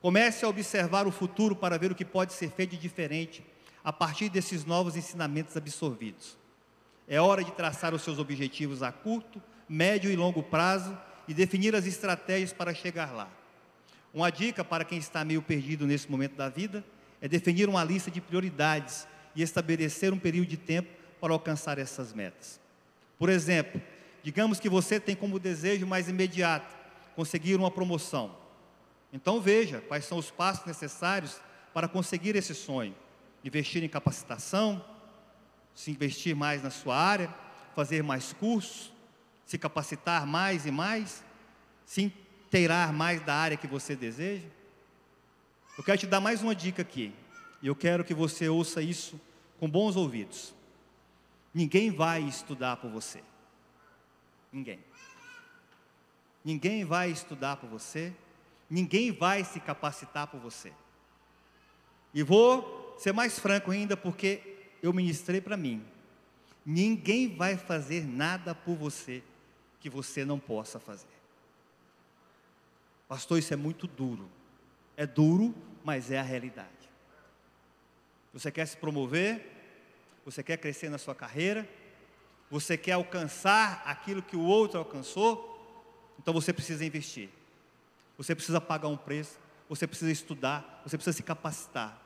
[0.00, 3.44] Comece a observar o futuro para ver o que pode ser feito de diferente
[3.82, 6.36] a partir desses novos ensinamentos absorvidos.
[7.08, 10.96] É hora de traçar os seus objetivos a curto, médio e longo prazo
[11.28, 13.28] e definir as estratégias para chegar lá.
[14.12, 16.84] Uma dica para quem está meio perdido nesse momento da vida
[17.20, 20.88] é definir uma lista de prioridades e estabelecer um período de tempo
[21.20, 22.60] para alcançar essas metas.
[23.18, 23.80] Por exemplo,
[24.22, 26.74] digamos que você tem como desejo mais imediato
[27.14, 28.36] conseguir uma promoção.
[29.12, 31.40] Então veja quais são os passos necessários
[31.72, 32.94] para conseguir esse sonho.
[33.44, 34.84] Investir em capacitação,
[35.76, 37.32] se investir mais na sua área,
[37.74, 38.90] fazer mais cursos,
[39.44, 41.22] se capacitar mais e mais,
[41.84, 44.48] se inteirar mais da área que você deseja.
[45.76, 47.14] Eu quero te dar mais uma dica aqui,
[47.60, 49.20] e eu quero que você ouça isso
[49.60, 50.54] com bons ouvidos.
[51.52, 53.22] Ninguém vai estudar por você.
[54.50, 54.78] Ninguém.
[56.42, 58.14] Ninguém vai estudar por você.
[58.68, 60.72] Ninguém vai se capacitar por você.
[62.14, 65.84] E vou ser mais franco ainda, porque eu ministrei para mim.
[66.64, 69.22] Ninguém vai fazer nada por você
[69.80, 71.06] que você não possa fazer.
[73.08, 74.28] Pastor, isso é muito duro.
[74.96, 76.68] É duro, mas é a realidade.
[78.32, 79.52] Você quer se promover?
[80.24, 81.68] Você quer crescer na sua carreira?
[82.50, 85.52] Você quer alcançar aquilo que o outro alcançou?
[86.18, 87.28] Então você precisa investir.
[88.18, 89.38] Você precisa pagar um preço.
[89.68, 90.82] Você precisa estudar.
[90.84, 92.00] Você precisa se capacitar.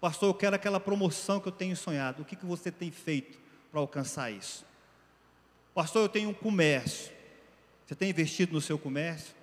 [0.00, 2.22] Pastor, eu quero aquela promoção que eu tenho sonhado.
[2.22, 3.38] O que, que você tem feito
[3.70, 4.64] para alcançar isso?
[5.74, 7.12] Pastor, eu tenho um comércio.
[7.86, 9.34] Você tem investido no seu comércio?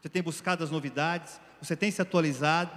[0.00, 1.38] Você tem buscado as novidades?
[1.60, 2.72] Você tem se atualizado?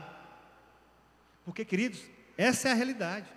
[1.46, 2.02] Porque, queridos,
[2.38, 3.28] essa é a realidade.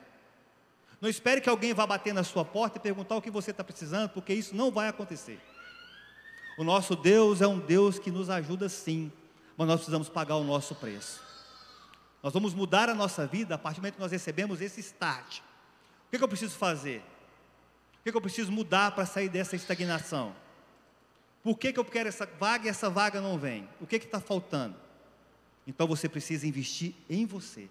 [1.00, 3.62] Não espere que alguém vá bater na sua porta e perguntar o que você está
[3.62, 5.40] precisando, porque isso não vai acontecer.
[6.58, 9.12] O nosso Deus é um Deus que nos ajuda sim,
[9.56, 11.25] mas nós precisamos pagar o nosso preço.
[12.22, 15.38] Nós vamos mudar a nossa vida a partir do momento que nós recebemos esse start.
[15.38, 16.98] O que, que eu preciso fazer?
[18.00, 20.34] O que, que eu preciso mudar para sair dessa estagnação?
[21.42, 23.68] Por que, que eu quero essa vaga e essa vaga não vem?
[23.80, 24.76] O que está faltando?
[25.66, 27.68] Então você precisa investir em você.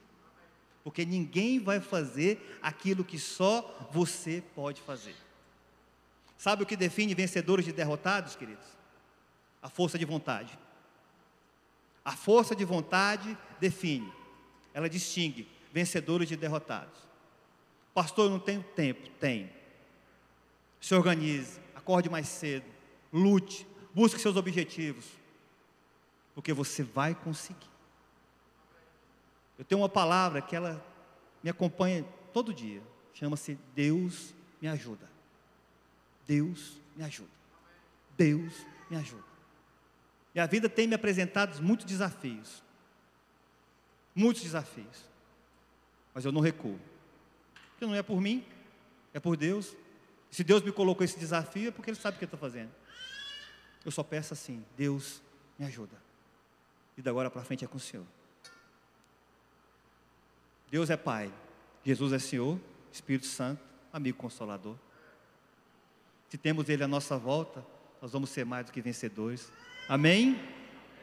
[0.84, 5.15] Porque ninguém vai fazer aquilo que só você pode fazer.
[6.38, 8.65] Sabe o que define vencedores de derrotados, queridos?
[9.62, 10.58] A força de vontade.
[12.03, 14.13] A força de vontade define
[14.75, 16.99] ela distingue vencedores de derrotados.
[17.93, 19.09] Pastor, eu não tenho tempo.
[19.21, 19.49] Tem.
[20.81, 22.65] Se organize, acorde mais cedo,
[23.11, 25.05] lute, busque seus objetivos,
[26.35, 27.69] porque você vai conseguir.
[29.57, 30.85] Eu tenho uma palavra que ela
[31.41, 32.81] me acompanha todo dia,
[33.13, 35.09] chama-se Deus me ajuda.
[36.27, 37.29] Deus me ajuda.
[38.17, 38.53] Deus
[38.89, 39.23] me ajuda.
[40.33, 42.64] E a vida tem me apresentado muitos desafios
[44.15, 45.04] muitos desafios.
[46.13, 46.80] Mas eu não recuo.
[47.71, 48.45] Porque não é por mim,
[49.13, 49.75] é por Deus.
[50.32, 52.71] Se Deus me colocou esse desafio, é porque Ele sabe o que estou fazendo.
[53.84, 55.21] Eu só peço assim: Deus
[55.60, 55.95] me ajuda.
[56.97, 58.06] E da agora para frente é com o Senhor.
[60.71, 61.32] Deus é Pai,
[61.84, 62.60] Jesus é Senhor,
[62.91, 63.62] Espírito Santo,
[63.93, 64.75] amigo consolador.
[66.30, 67.65] Se temos Ele à nossa volta,
[68.01, 69.51] nós vamos ser mais do que vencedores.
[69.88, 70.39] Amém?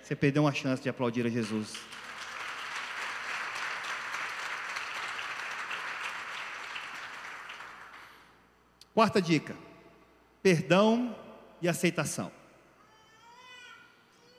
[0.02, 1.74] Você perdeu uma chance de aplaudir a Jesus.
[8.94, 9.56] Quarta dica:
[10.42, 11.16] perdão
[11.60, 12.30] e aceitação.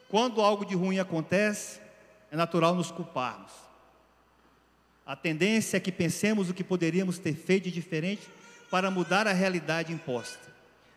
[0.09, 1.81] Quando algo de ruim acontece,
[2.29, 3.51] é natural nos culparmos.
[5.05, 8.29] A tendência é que pensemos o que poderíamos ter feito de diferente
[8.69, 10.53] para mudar a realidade imposta,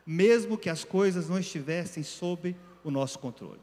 [0.07, 3.61] mesmo que as coisas não estivessem sob o nosso controle.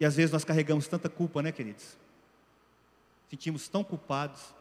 [0.00, 1.96] E às vezes nós carregamos tanta culpa, né, queridos?
[3.28, 4.54] Sentimos tão culpados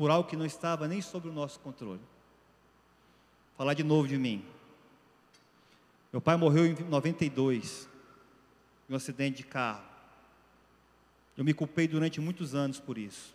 [0.00, 2.00] por algo que não estava nem sob o nosso controle.
[3.54, 4.42] Falar de novo de mim.
[6.10, 7.86] Meu pai morreu em 92,
[8.88, 9.84] em um acidente de carro.
[11.36, 13.34] Eu me culpei durante muitos anos por isso.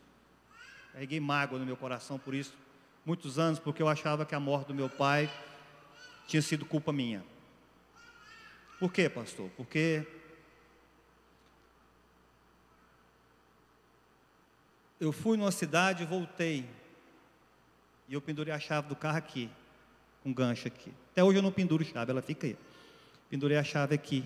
[0.92, 2.56] Carreguei mágoa no meu coração por isso,
[3.06, 5.32] muitos anos, porque eu achava que a morte do meu pai
[6.26, 7.24] tinha sido culpa minha.
[8.80, 9.52] Por quê, pastor?
[9.56, 10.04] Porque
[15.00, 16.68] eu fui numa cidade e voltei.
[18.08, 19.50] E eu pendurei a chave do carro aqui,
[20.22, 20.94] com um gancho aqui.
[21.12, 22.58] Até hoje eu não penduro chave, ela fica aí.
[23.30, 24.24] Pendurei a chave aqui.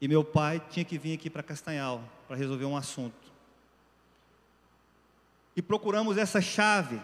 [0.00, 3.32] E meu pai tinha que vir aqui para Castanhal para resolver um assunto.
[5.54, 7.00] E procuramos essa chave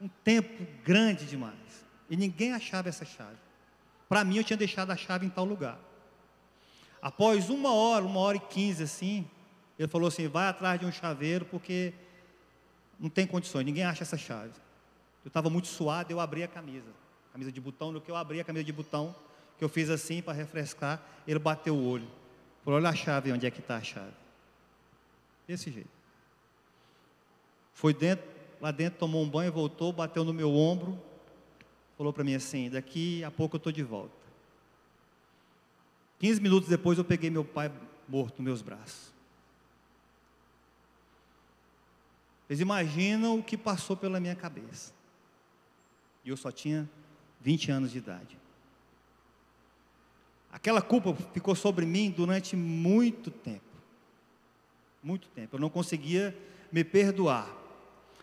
[0.00, 1.84] um tempo grande demais.
[2.08, 3.36] E ninguém achava essa chave.
[4.08, 5.78] Para mim, eu tinha deixado a chave em tal lugar.
[7.02, 9.28] Após uma hora, uma hora e quinze assim,
[9.78, 11.92] ele falou assim: vai atrás de um chaveiro, porque
[12.98, 14.52] não tem condições, ninguém acha essa chave.
[15.24, 16.90] Eu estava muito suado, eu abri a camisa,
[17.32, 19.14] camisa de botão, no que eu abri a camisa de botão,
[19.58, 22.06] que eu fiz assim para refrescar, ele bateu o olho.
[22.64, 24.14] Falou, olha a chave, onde é que está a chave?
[25.46, 25.90] Desse jeito.
[27.74, 28.24] Foi dentro,
[28.60, 30.98] lá dentro, tomou um banho, voltou, bateu no meu ombro,
[31.96, 34.14] falou para mim assim, daqui a pouco eu estou de volta.
[36.18, 37.70] 15 minutos depois eu peguei meu pai
[38.08, 39.15] morto nos meus braços.
[42.46, 44.92] Vocês imaginam o que passou pela minha cabeça.
[46.24, 46.88] E eu só tinha
[47.40, 48.38] 20 anos de idade.
[50.52, 53.64] Aquela culpa ficou sobre mim durante muito tempo.
[55.02, 55.56] Muito tempo.
[55.56, 56.36] Eu não conseguia
[56.70, 57.48] me perdoar.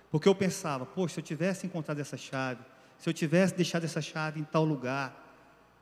[0.10, 2.64] Porque eu pensava, poxa, se eu tivesse encontrado essa chave,
[2.98, 5.14] se eu tivesse deixado essa chave em tal lugar,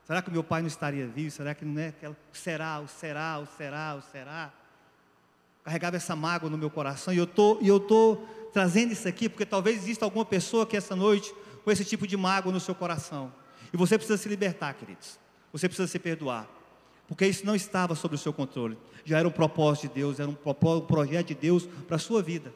[0.04, 1.32] será que meu pai não estaria vivo?
[1.32, 2.18] Será que não é aquela.
[2.34, 4.54] Será, o será, o será, o será?
[5.64, 8.18] Carregava essa mágoa no meu coração, e eu tô, e eu tô
[8.52, 12.18] trazendo isso aqui porque talvez exista alguma pessoa que essa noite com esse tipo de
[12.18, 13.32] mágoa no seu coração.
[13.72, 15.20] E você precisa se libertar, queridos.
[15.54, 16.48] Você precisa se perdoar.
[17.08, 18.78] Porque isso não estava sob o seu controle.
[19.06, 22.22] Já era um propósito de Deus, era um, um projeto de Deus para a sua
[22.22, 22.54] vida.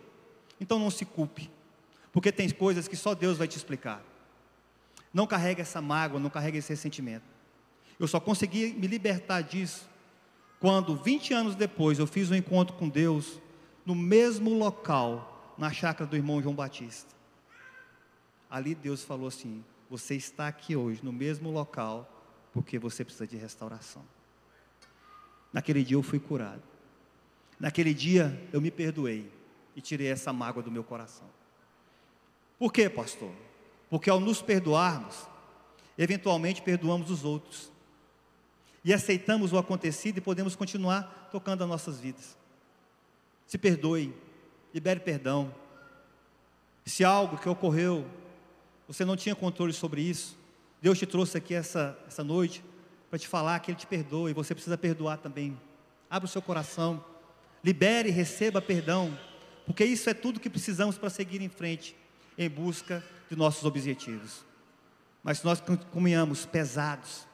[0.59, 1.49] Então não se culpe.
[2.11, 4.01] Porque tem coisas que só Deus vai te explicar.
[5.13, 7.25] Não carregue essa mágoa, não carregue esse ressentimento.
[7.99, 9.87] Eu só consegui me libertar disso
[10.59, 13.39] quando, 20 anos depois, eu fiz um encontro com Deus
[13.85, 17.13] no mesmo local, na chácara do irmão João Batista.
[18.49, 22.09] Ali Deus falou assim: Você está aqui hoje, no mesmo local,
[22.53, 24.03] porque você precisa de restauração.
[25.51, 26.63] Naquele dia eu fui curado.
[27.59, 29.31] Naquele dia eu me perdoei
[29.75, 31.27] e tirei essa mágoa do meu coração.
[32.57, 33.31] Por quê, pastor?
[33.89, 35.27] Porque ao nos perdoarmos,
[35.97, 37.71] eventualmente perdoamos os outros
[38.85, 42.37] e aceitamos o acontecido e podemos continuar tocando as nossas vidas.
[43.47, 44.13] Se perdoe,
[44.71, 45.51] libere perdão.
[46.85, 48.05] Se algo que ocorreu,
[48.87, 50.37] você não tinha controle sobre isso,
[50.79, 52.63] Deus te trouxe aqui essa, essa noite
[53.09, 55.59] para te falar que Ele te perdoa e você precisa perdoar também.
[56.07, 57.03] Abra o seu coração,
[57.63, 59.17] libere e receba perdão,
[59.65, 61.95] porque isso é tudo que precisamos para seguir em frente
[62.37, 64.45] em busca de nossos objetivos.
[65.23, 65.59] Mas se nós
[65.91, 67.25] caminhamos pesados,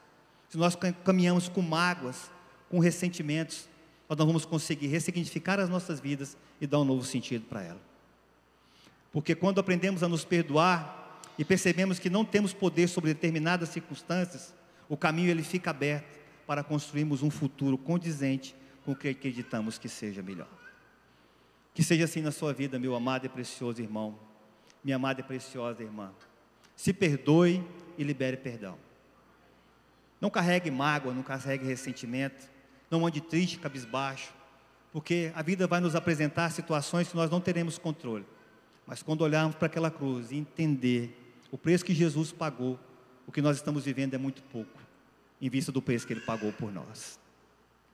[0.51, 2.29] se nós caminhamos com mágoas,
[2.69, 3.69] com ressentimentos,
[4.09, 7.79] nós não vamos conseguir ressignificar as nossas vidas e dar um novo sentido para ela.
[9.13, 14.53] Porque quando aprendemos a nos perdoar e percebemos que não temos poder sobre determinadas circunstâncias,
[14.89, 19.87] o caminho ele fica aberto para construirmos um futuro condizente com o que acreditamos que
[19.87, 20.49] seja melhor.
[21.73, 24.19] Que seja assim na sua vida, meu amado e precioso irmão,
[24.83, 26.11] minha amada e preciosa irmã.
[26.75, 27.63] Se perdoe
[27.97, 28.90] e libere perdão.
[30.21, 32.47] Não carregue mágoa, não carregue ressentimento,
[32.89, 34.31] não ande triste, cabisbaixo,
[34.93, 38.25] porque a vida vai nos apresentar situações que nós não teremos controle.
[38.85, 41.17] Mas quando olharmos para aquela cruz e entender
[41.49, 42.79] o preço que Jesus pagou,
[43.25, 44.79] o que nós estamos vivendo é muito pouco,
[45.41, 47.19] em vista do preço que Ele pagou por nós.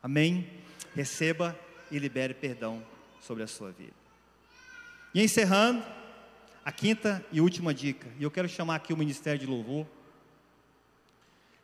[0.04, 0.50] Amém?
[0.96, 1.58] Receba
[1.92, 2.84] e libere perdão
[3.22, 3.94] sobre a sua vida.
[5.14, 5.84] E encerrando,
[6.66, 9.86] a quinta e última dica, e eu quero chamar aqui o Ministério de Louvor.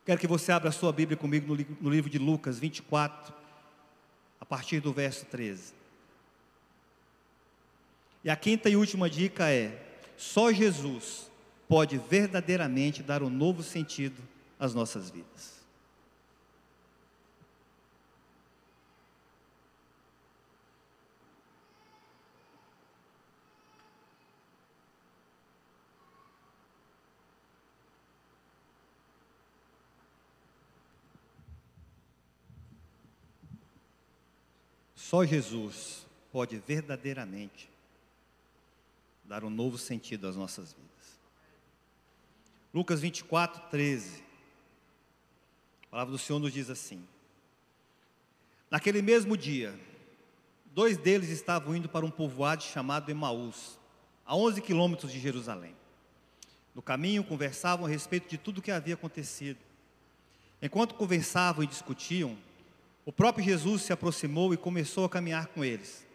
[0.05, 3.33] Quero que você abra a sua Bíblia comigo no livro de Lucas 24,
[4.39, 5.73] a partir do verso 13.
[8.23, 9.81] E a quinta e última dica é:
[10.17, 11.31] só Jesus
[11.69, 14.21] pode verdadeiramente dar um novo sentido
[14.59, 15.62] às nossas vidas.
[35.13, 37.69] Só Jesus pode verdadeiramente
[39.23, 41.19] dar um novo sentido às nossas vidas.
[42.73, 44.23] Lucas 24, 13.
[45.83, 47.07] A palavra do Senhor nos diz assim:
[48.71, 49.79] Naquele mesmo dia,
[50.73, 53.77] dois deles estavam indo para um povoado chamado Emaús,
[54.25, 55.75] a 11 quilômetros de Jerusalém.
[56.73, 59.59] No caminho, conversavam a respeito de tudo o que havia acontecido.
[60.59, 62.35] Enquanto conversavam e discutiam,
[63.05, 66.05] o próprio Jesus se aproximou e começou a caminhar com eles,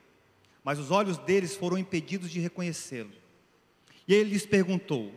[0.64, 3.12] mas os olhos deles foram impedidos de reconhecê-lo.
[4.07, 5.12] E ele lhes perguntou: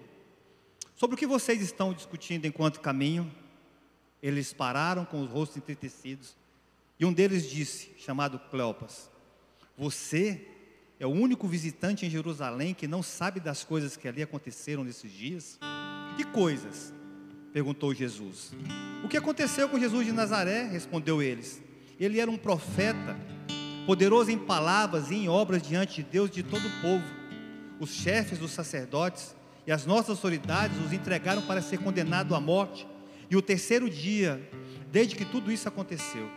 [0.96, 3.32] Sobre o que vocês estão discutindo enquanto caminham?
[4.22, 6.36] Eles pararam com os rostos entristecidos,
[7.00, 9.10] e um deles disse, chamado Cleopas:
[9.78, 10.48] Você
[11.00, 15.12] é o único visitante em Jerusalém que não sabe das coisas que ali aconteceram nesses
[15.12, 15.58] dias?
[16.18, 16.94] Que coisas?
[17.52, 18.54] Perguntou Jesus.
[19.04, 20.64] O que aconteceu com Jesus de Nazaré?
[20.64, 21.62] respondeu eles.
[22.00, 23.18] Ele era um profeta,
[23.86, 27.22] poderoso em palavras e em obras diante de Deus de todo o povo.
[27.80, 29.36] os chefes dos sacerdotes
[29.66, 32.88] e as nossas autoridades os entregaram para ser condenado à morte.
[33.30, 34.40] E o terceiro dia,
[34.92, 36.30] desde que tudo isso aconteceu,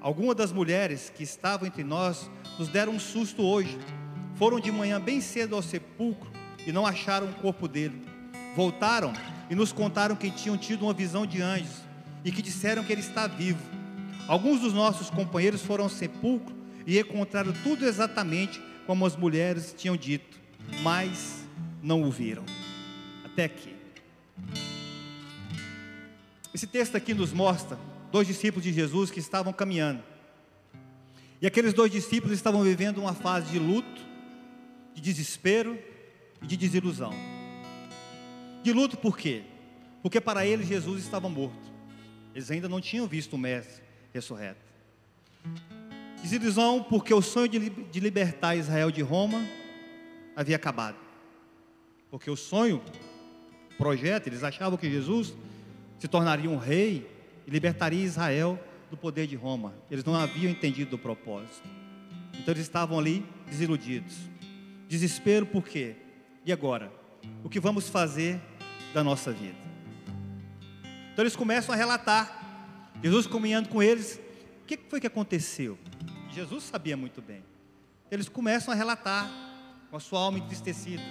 [0.00, 3.76] algumas das mulheres que estavam entre nós nos deram um susto hoje.
[4.36, 6.30] Foram de manhã bem cedo ao sepulcro
[6.66, 8.02] e não acharam o corpo dele.
[8.54, 9.12] Voltaram
[9.52, 11.82] e nos contaram que tinham tido uma visão de anjos
[12.24, 13.60] e que disseram que ele está vivo.
[14.26, 19.94] Alguns dos nossos companheiros foram ao sepulcro e encontraram tudo exatamente como as mulheres tinham
[19.94, 20.40] dito,
[20.82, 21.44] mas
[21.82, 22.46] não o viram.
[23.26, 23.76] Até aqui.
[26.54, 27.78] Esse texto aqui nos mostra
[28.10, 30.02] dois discípulos de Jesus que estavam caminhando.
[31.42, 34.00] E aqueles dois discípulos estavam vivendo uma fase de luto,
[34.94, 35.78] de desespero
[36.40, 37.31] e de desilusão.
[38.62, 39.42] De luto por quê?
[40.02, 41.72] Porque para eles Jesus estava morto.
[42.34, 43.82] Eles ainda não tinham visto o Mestre
[44.12, 44.60] ressurreto.
[46.22, 49.44] Desilusão porque o sonho de libertar Israel de Roma
[50.36, 50.96] havia acabado.
[52.10, 52.80] Porque o sonho,
[53.72, 55.34] o projeto, eles achavam que Jesus
[55.98, 57.08] se tornaria um rei
[57.46, 58.58] e libertaria Israel
[58.90, 59.74] do poder de Roma.
[59.90, 61.68] Eles não haviam entendido o propósito.
[62.38, 64.16] Então eles estavam ali desiludidos.
[64.88, 65.96] Desespero por quê?
[66.44, 66.92] E agora?
[67.42, 68.40] O que vamos fazer
[68.92, 69.56] da nossa vida?
[71.12, 72.40] Então eles começam a relatar.
[73.02, 74.20] Jesus caminhando com eles.
[74.62, 75.78] O que foi que aconteceu?
[76.30, 77.44] Jesus sabia muito bem.
[78.10, 79.30] Eles começam a relatar
[79.90, 81.02] com a sua alma entristecida.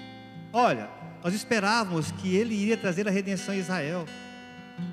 [0.54, 0.90] Olha,
[1.24, 4.06] nós esperávamos que ele iria trazer a redenção a Israel.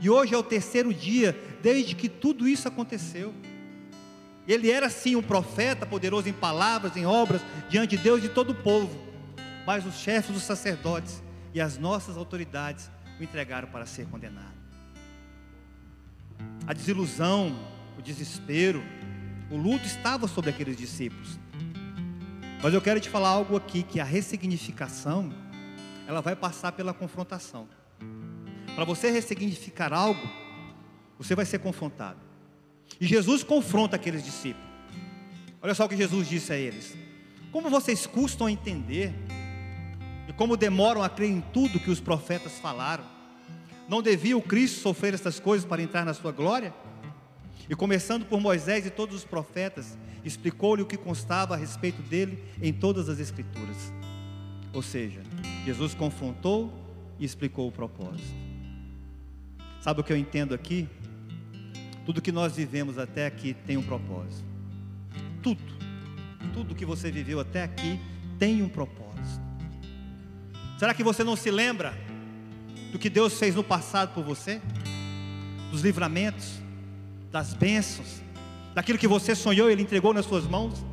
[0.00, 3.32] E hoje é o terceiro dia desde que tudo isso aconteceu.
[4.46, 8.28] Ele era sim um profeta, poderoso em palavras, em obras, diante de Deus e de
[8.30, 8.98] todo o povo.
[9.66, 11.22] Mas os chefes dos sacerdotes
[11.54, 14.56] e as nossas autoridades o entregaram para ser condenado.
[16.66, 17.56] A desilusão,
[17.98, 18.82] o desespero,
[19.50, 21.38] o luto estava sobre aqueles discípulos.
[22.62, 25.32] Mas eu quero te falar algo aqui que a ressignificação
[26.06, 27.68] ela vai passar pela confrontação.
[28.74, 30.28] Para você ressignificar algo,
[31.18, 32.18] você vai ser confrontado.
[33.00, 34.68] E Jesus confronta aqueles discípulos.
[35.60, 36.96] Olha só o que Jesus disse a eles:
[37.50, 39.12] Como vocês custam entender
[40.28, 43.04] e como demoram a crer em tudo que os profetas falaram?
[43.88, 46.74] Não devia o Cristo sofrer estas coisas para entrar na sua glória?
[47.68, 52.44] E começando por Moisés e todos os profetas, explicou-lhe o que constava a respeito dele
[52.60, 53.90] em todas as Escrituras.
[54.72, 55.22] Ou seja,
[55.64, 56.72] Jesus confrontou
[57.18, 58.34] e explicou o propósito.
[59.80, 60.86] Sabe o que eu entendo aqui?
[62.04, 64.44] Tudo que nós vivemos até aqui tem um propósito.
[65.42, 65.62] Tudo,
[66.52, 67.98] tudo que você viveu até aqui
[68.38, 69.07] tem um propósito.
[70.78, 71.92] Será que você não se lembra
[72.92, 74.62] do que Deus fez no passado por você?
[75.72, 76.60] Dos livramentos,
[77.32, 78.22] das bênçãos,
[78.74, 80.84] daquilo que você sonhou e Ele entregou nas suas mãos?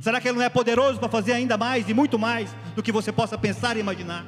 [0.00, 2.92] Será que Ele não é poderoso para fazer ainda mais e muito mais do que
[2.92, 4.24] você possa pensar e imaginar?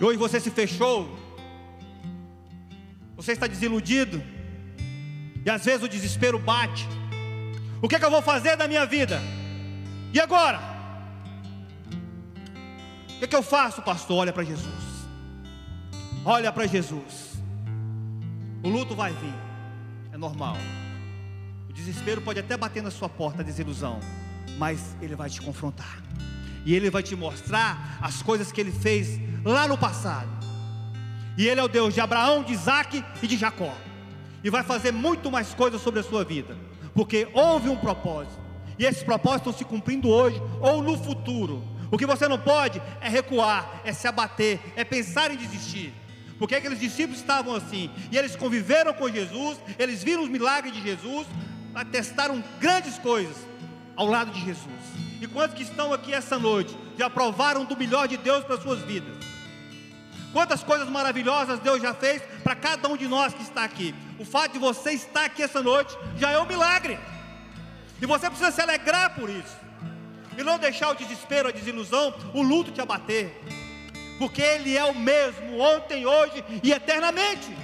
[0.00, 1.14] E hoje você se fechou,
[3.14, 4.22] você está desiludido,
[5.44, 6.88] e às vezes o desespero bate.
[7.82, 9.20] O que, é que eu vou fazer da minha vida?
[10.14, 10.71] E agora?
[13.22, 14.16] Que, é que eu faço, pastor?
[14.16, 15.06] Olha para Jesus.
[16.24, 17.40] Olha para Jesus.
[18.64, 19.34] O luto vai vir,
[20.12, 20.56] é normal.
[21.70, 24.00] O desespero pode até bater na sua porta, a desilusão,
[24.58, 26.02] mas ele vai te confrontar.
[26.66, 30.28] E ele vai te mostrar as coisas que ele fez lá no passado.
[31.38, 33.72] E ele é o Deus de Abraão, de Isaac e de Jacó.
[34.42, 36.56] E vai fazer muito mais coisas sobre a sua vida,
[36.92, 38.42] porque houve um propósito.
[38.76, 41.70] E esses propósitos estão se cumprindo hoje ou no futuro.
[41.92, 45.92] O que você não pode é recuar, é se abater, é pensar em desistir.
[46.38, 50.82] Porque aqueles discípulos estavam assim, e eles conviveram com Jesus, eles viram os milagres de
[50.82, 51.26] Jesus,
[51.74, 53.36] atestaram grandes coisas
[53.94, 54.80] ao lado de Jesus.
[55.20, 58.80] E quantos que estão aqui essa noite já provaram do melhor de Deus para suas
[58.80, 59.14] vidas?
[60.32, 63.94] Quantas coisas maravilhosas Deus já fez para cada um de nós que está aqui.
[64.18, 66.98] O fato de você estar aqui essa noite já é um milagre.
[68.00, 69.61] E você precisa se alegrar por isso.
[70.36, 73.32] E não deixar o desespero, a desilusão, o luto te abater
[74.22, 77.56] porque Ele é o mesmo ontem, hoje e eternamente.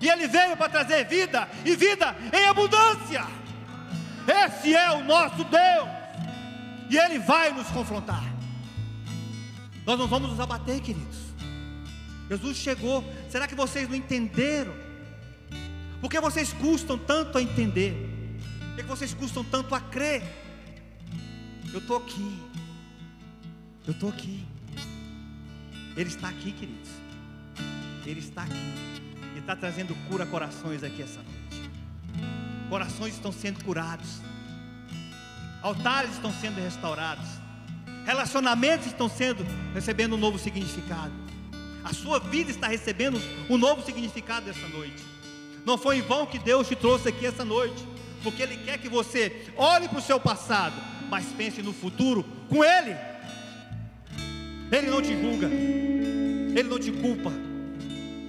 [0.00, 3.22] E Ele veio para trazer vida e vida em abundância.
[4.26, 5.88] Esse é o nosso Deus,
[6.88, 8.24] e Ele vai nos confrontar.
[9.84, 11.18] Nós não vamos nos abater, queridos.
[12.30, 13.04] Jesus chegou.
[13.28, 14.72] Será que vocês não entenderam?
[16.00, 17.94] Por que vocês custam tanto a entender?
[18.68, 20.22] Por que vocês custam tanto a crer?
[21.72, 22.38] Eu estou aqui.
[23.86, 24.44] Eu estou aqui.
[25.96, 26.90] Ele está aqui, queridos.
[28.04, 29.00] Ele está aqui.
[29.36, 31.70] E está trazendo cura a corações aqui essa noite.
[32.68, 34.20] Corações estão sendo curados.
[35.62, 37.26] Altares estão sendo restaurados.
[38.04, 41.12] Relacionamentos estão sendo recebendo um novo significado.
[41.84, 45.02] A sua vida está recebendo um novo significado essa noite.
[45.64, 47.86] Não foi em vão que Deus te trouxe aqui essa noite,
[48.22, 50.74] porque Ele quer que você olhe para o seu passado,
[51.10, 52.96] mas pense no futuro com Ele.
[54.70, 57.32] Ele não te julga, Ele não te culpa,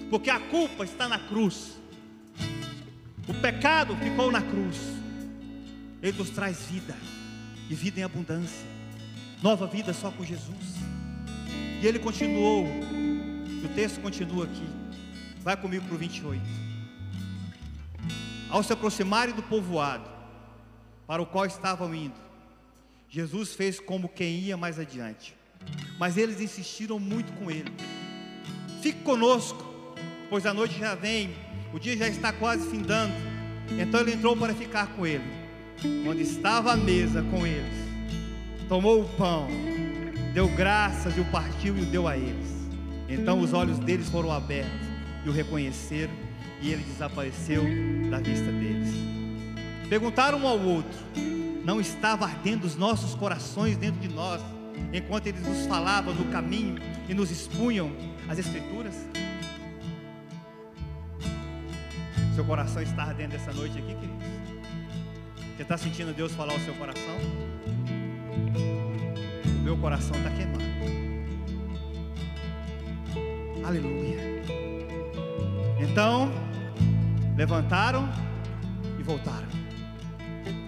[0.10, 1.80] porque a culpa está na cruz,
[3.28, 4.78] o pecado ficou na cruz,
[6.02, 6.98] Ele nos traz vida,
[7.70, 8.66] e vida em abundância,
[9.44, 10.82] nova vida só com Jesus.
[11.82, 14.68] E Ele continuou, o texto continua aqui,
[15.44, 16.42] vai comigo para o 28.
[18.50, 20.10] Ao se aproximarem do povoado,
[21.06, 22.31] para o qual estavam indo,
[23.12, 25.36] Jesus fez como quem ia mais adiante
[25.98, 27.72] mas eles insistiram muito com ele.
[28.82, 29.64] Fique conosco,
[30.30, 31.30] pois a noite já vem,
[31.74, 33.14] o dia já está quase findando.
[33.80, 35.24] Então ele entrou para ficar com ele.
[36.04, 37.76] Quando estava à mesa com eles,
[38.68, 39.48] tomou o pão,
[40.34, 42.50] deu graças e o partiu e o deu a eles.
[43.08, 44.88] Então os olhos deles foram abertos
[45.24, 46.14] e o reconheceram,
[46.62, 47.64] e ele desapareceu
[48.10, 48.90] da vista deles.
[49.88, 51.00] Perguntaram um ao outro:
[51.64, 54.42] Não estava ardendo os nossos corações dentro de nós?
[54.94, 56.76] enquanto eles nos falavam no caminho
[57.08, 57.92] e nos expunham
[58.28, 58.96] as Escrituras?
[62.36, 64.28] Seu coração está ardendo essa noite aqui, queridos?
[65.56, 67.18] Você está sentindo Deus falar ao seu coração?
[69.46, 70.62] O meu coração está queimado.
[73.64, 74.18] Aleluia.
[75.80, 76.32] Então,
[77.38, 78.10] levantaram
[79.00, 79.61] e voltaram.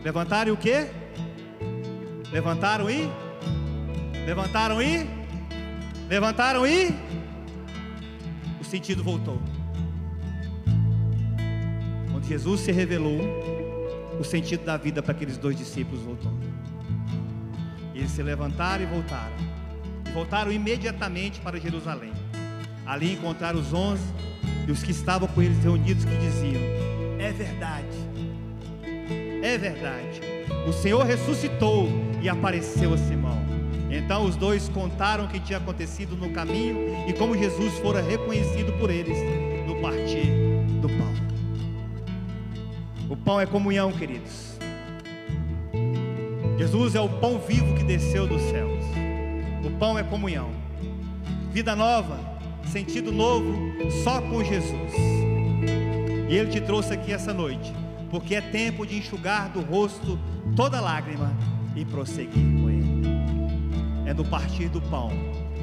[0.04, 0.88] Levantaram e o que?
[2.32, 3.10] Levantaram e
[4.26, 5.06] Levantaram e?
[6.08, 6.96] Levantaram e?
[8.60, 9.42] O sentido voltou.
[12.10, 13.20] Quando Jesus se revelou,
[14.18, 16.32] o sentido da vida para aqueles dois discípulos voltou.
[17.94, 19.36] Eles se levantaram e voltaram.
[20.08, 22.14] E voltaram imediatamente para Jerusalém.
[22.86, 24.04] Ali encontraram os onze
[24.66, 26.62] e os que estavam com eles reunidos que diziam:
[27.20, 27.98] É verdade,
[29.44, 30.22] é verdade.
[30.66, 31.90] O Senhor ressuscitou
[32.22, 33.38] e apareceu a Simão.
[33.92, 38.72] Então os dois contaram o que tinha acontecido no caminho e como Jesus fora reconhecido
[38.80, 39.18] por eles
[39.68, 40.26] no partir
[40.82, 41.14] do pão.
[43.10, 44.58] O pão é comunhão, queridos.
[46.58, 48.84] Jesus é o pão vivo que desceu dos céus.
[49.64, 50.50] O pão é comunhão.
[51.52, 52.18] Vida nova,
[52.66, 53.54] sentido novo,
[54.04, 54.94] só com Jesus.
[56.30, 57.72] E Ele te trouxe aqui essa noite,
[58.14, 60.20] porque é tempo de enxugar do rosto
[60.56, 61.36] toda lágrima
[61.76, 63.02] e prosseguir com Ele
[64.06, 65.10] é no partir do pão,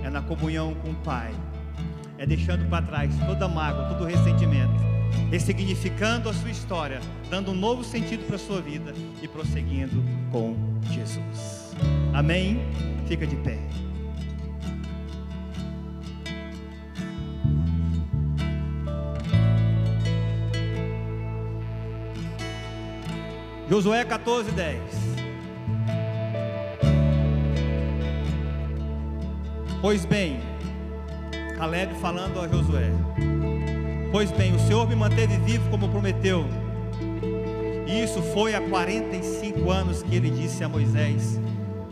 [0.02, 1.32] é na comunhão com o Pai,
[2.18, 4.74] é deixando para trás toda mágoa, todo ressentimento,
[5.30, 8.92] ressignificando a sua história, dando um novo sentido para a sua vida
[9.22, 10.56] e prosseguindo com
[10.90, 11.76] Jesus.
[12.12, 12.58] Amém?
[13.06, 13.60] Fica de pé.
[23.70, 24.80] Josué 14, 10.
[29.80, 30.40] Pois bem,
[31.56, 32.90] Caleb falando a Josué:
[34.10, 36.44] Pois bem, o Senhor me manteve vivo como prometeu.
[37.86, 41.40] E isso foi há 45 anos que ele disse a Moisés,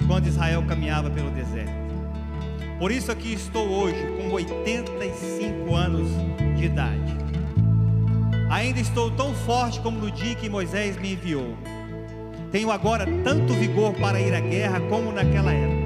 [0.09, 1.71] quando Israel caminhava pelo deserto.
[2.81, 6.09] Por isso aqui estou hoje, com 85 anos
[6.57, 7.18] de idade.
[8.51, 11.57] Ainda estou tão forte como no dia que Moisés me enviou.
[12.51, 15.79] Tenho agora tanto vigor para ir à guerra como naquela época.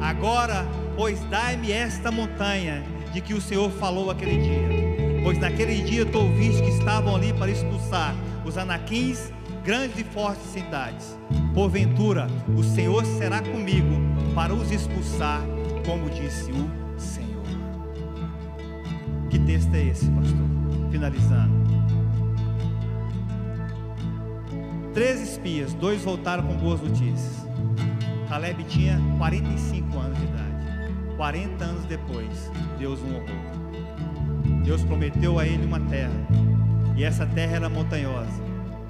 [0.00, 0.66] Agora
[1.00, 5.22] Pois dai-me esta montanha de que o Senhor falou aquele dia.
[5.22, 8.14] Pois naquele dia tu ouviste que estavam ali para expulsar
[8.44, 9.32] os anaquins,
[9.64, 11.18] grandes e fortes cidades.
[11.54, 13.96] Porventura, o Senhor será comigo
[14.34, 15.40] para os expulsar,
[15.86, 17.46] como disse o Senhor.
[19.30, 20.90] Que texto é esse, pastor?
[20.90, 21.59] Finalizando.
[24.92, 27.46] Três espias, dois voltaram com boas notícias.
[28.28, 30.50] Caleb tinha 45 anos de idade.
[31.16, 34.64] 40 anos depois, Deus o honrou.
[34.64, 36.26] Deus prometeu a ele uma terra,
[36.96, 38.42] e essa terra era montanhosa.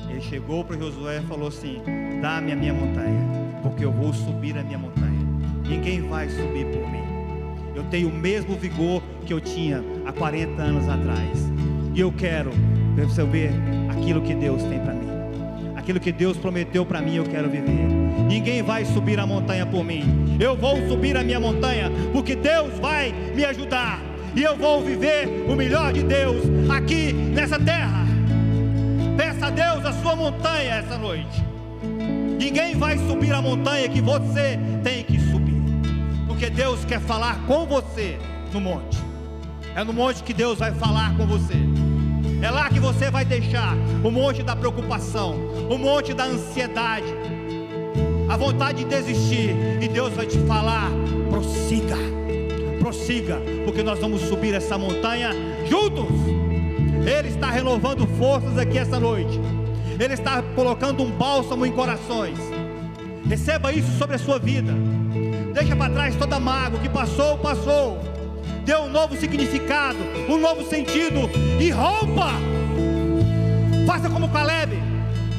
[0.09, 1.82] Ele chegou para Josué e falou assim:
[2.22, 5.20] Dá-me a minha montanha, porque eu vou subir a minha montanha.
[5.68, 7.05] Ninguém vai subir por mim.
[7.74, 11.53] Eu tenho o mesmo vigor que eu tinha há 40 anos atrás,
[11.94, 12.51] e eu quero
[12.96, 13.51] perceber
[13.90, 14.99] aquilo que Deus tem para mim.
[15.81, 17.89] Aquilo que Deus prometeu para mim, eu quero viver.
[18.28, 20.37] Ninguém vai subir a montanha por mim.
[20.39, 23.99] Eu vou subir a minha montanha, porque Deus vai me ajudar.
[24.37, 28.05] E eu vou viver o melhor de Deus aqui nessa terra.
[29.16, 31.43] Peça a Deus a sua montanha essa noite.
[32.39, 35.62] Ninguém vai subir a montanha que você tem que subir.
[36.26, 38.18] Porque Deus quer falar com você
[38.53, 38.99] no monte.
[39.74, 41.57] É no monte que Deus vai falar com você.
[42.43, 45.34] É lá que você vai deixar o monte da preocupação,
[45.68, 47.07] o monte da ansiedade,
[48.28, 49.55] a vontade de desistir.
[49.80, 50.91] E Deus vai te falar:
[51.28, 51.97] prossiga,
[52.78, 55.30] prossiga, porque nós vamos subir essa montanha
[55.68, 56.07] juntos.
[57.07, 59.38] Ele está renovando forças aqui essa noite.
[59.99, 62.38] Ele está colocando um bálsamo em corações.
[63.28, 64.72] Receba isso sobre a sua vida.
[65.53, 68.10] Deixa para trás toda mágoa que passou, passou
[68.65, 69.99] dê um novo significado,
[70.29, 71.29] um novo sentido
[71.61, 72.33] e rompa.
[73.87, 74.91] Faça como Caleb.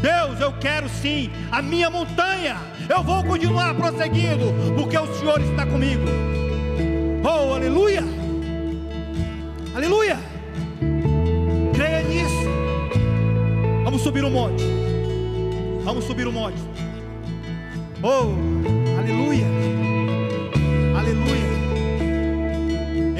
[0.02, 2.58] Deus, eu quero sim a minha montanha.
[2.90, 6.04] Eu vou continuar prosseguindo, porque o Senhor está comigo.
[7.24, 8.04] Oh, aleluia!
[9.76, 10.18] Aleluia!
[11.74, 12.50] Creia nisso.
[13.84, 14.64] Vamos subir o um monte.
[15.84, 16.58] Vamos subir o um monte.
[18.02, 18.34] Oh,
[19.00, 19.46] aleluia!
[20.98, 21.51] Aleluia!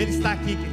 [0.02, 0.71] Ele está aqui, querido.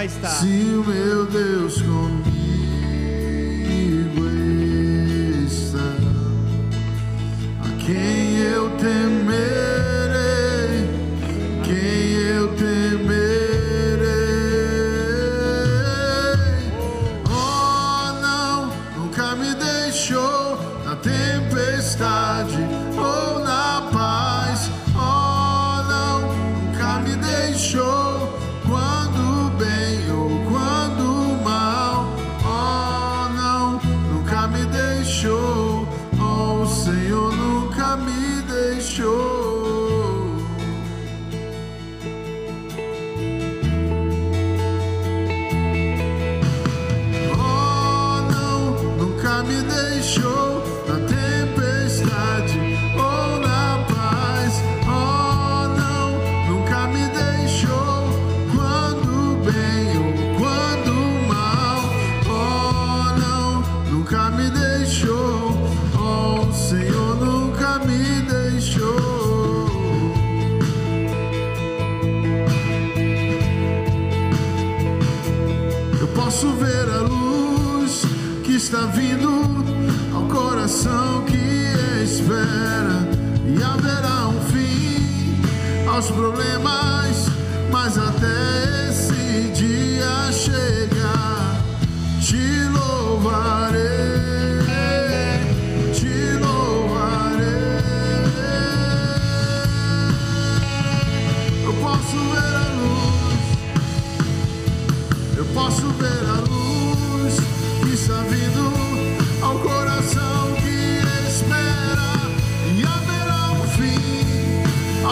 [0.00, 0.30] vai estar.
[0.30, 1.09] Se o meu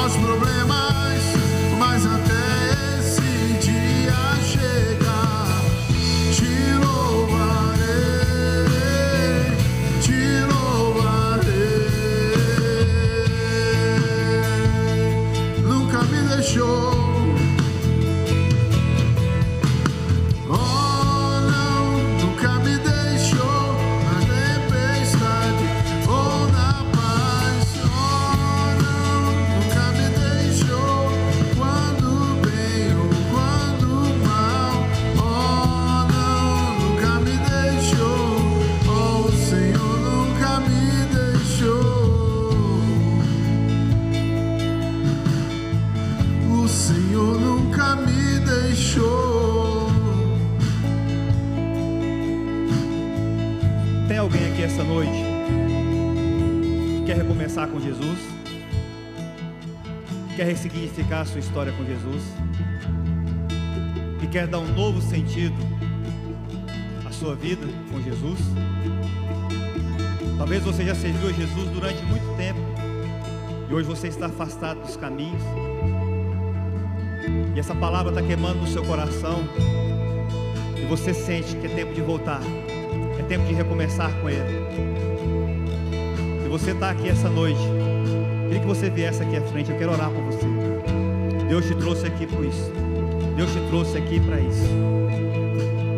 [0.09, 0.38] cosmos.
[61.09, 62.23] ressignificar sua história com Jesus
[64.23, 65.57] e quer dar um novo sentido
[67.07, 68.39] à sua vida com Jesus,
[70.37, 72.61] talvez você já serviu a Jesus durante muito tempo
[73.69, 75.43] e hoje você está afastado dos caminhos
[77.55, 79.41] e essa palavra está queimando no seu coração
[80.77, 82.41] e você sente que é tempo de voltar,
[83.19, 84.69] é tempo de recomeçar com Ele.
[86.43, 87.61] Se você está aqui essa noite,
[88.45, 90.58] queria que você viesse aqui à frente, eu quero orar por você.
[91.49, 92.71] Deus te trouxe aqui por isso.
[93.35, 94.69] Deus te trouxe aqui para isso.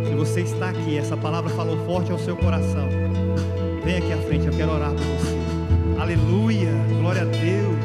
[0.07, 2.89] Se você está aqui, essa palavra falou forte ao seu coração.
[3.85, 5.37] Vem aqui à frente, eu quero orar por você.
[6.01, 6.71] Aleluia,
[7.01, 7.81] glória a Deus.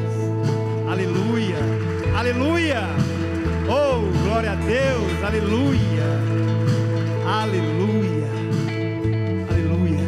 [0.88, 1.56] Aleluia,
[2.16, 2.82] aleluia.
[3.68, 6.36] Oh, glória a Deus, aleluia.
[7.26, 8.28] Aleluia.
[9.50, 10.06] Aleluia.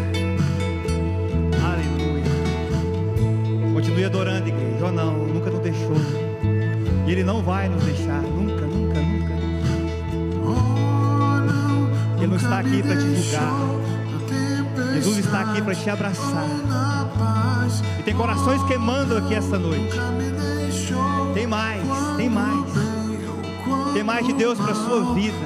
[1.64, 2.32] Aleluia.
[3.74, 4.86] Continue adorando, igreja.
[4.86, 6.17] Oh, não, nunca nos deixou.
[7.08, 9.32] E Ele não vai nos deixar, nunca, nunca, nunca.
[12.18, 13.52] Ele não está aqui para te julgar.
[14.92, 16.44] Jesus está aqui para te abraçar.
[17.98, 19.96] E tem corações queimando aqui essa noite.
[21.32, 21.82] Tem mais,
[22.18, 22.66] tem mais.
[23.94, 25.38] Tem mais de Deus para sua vida.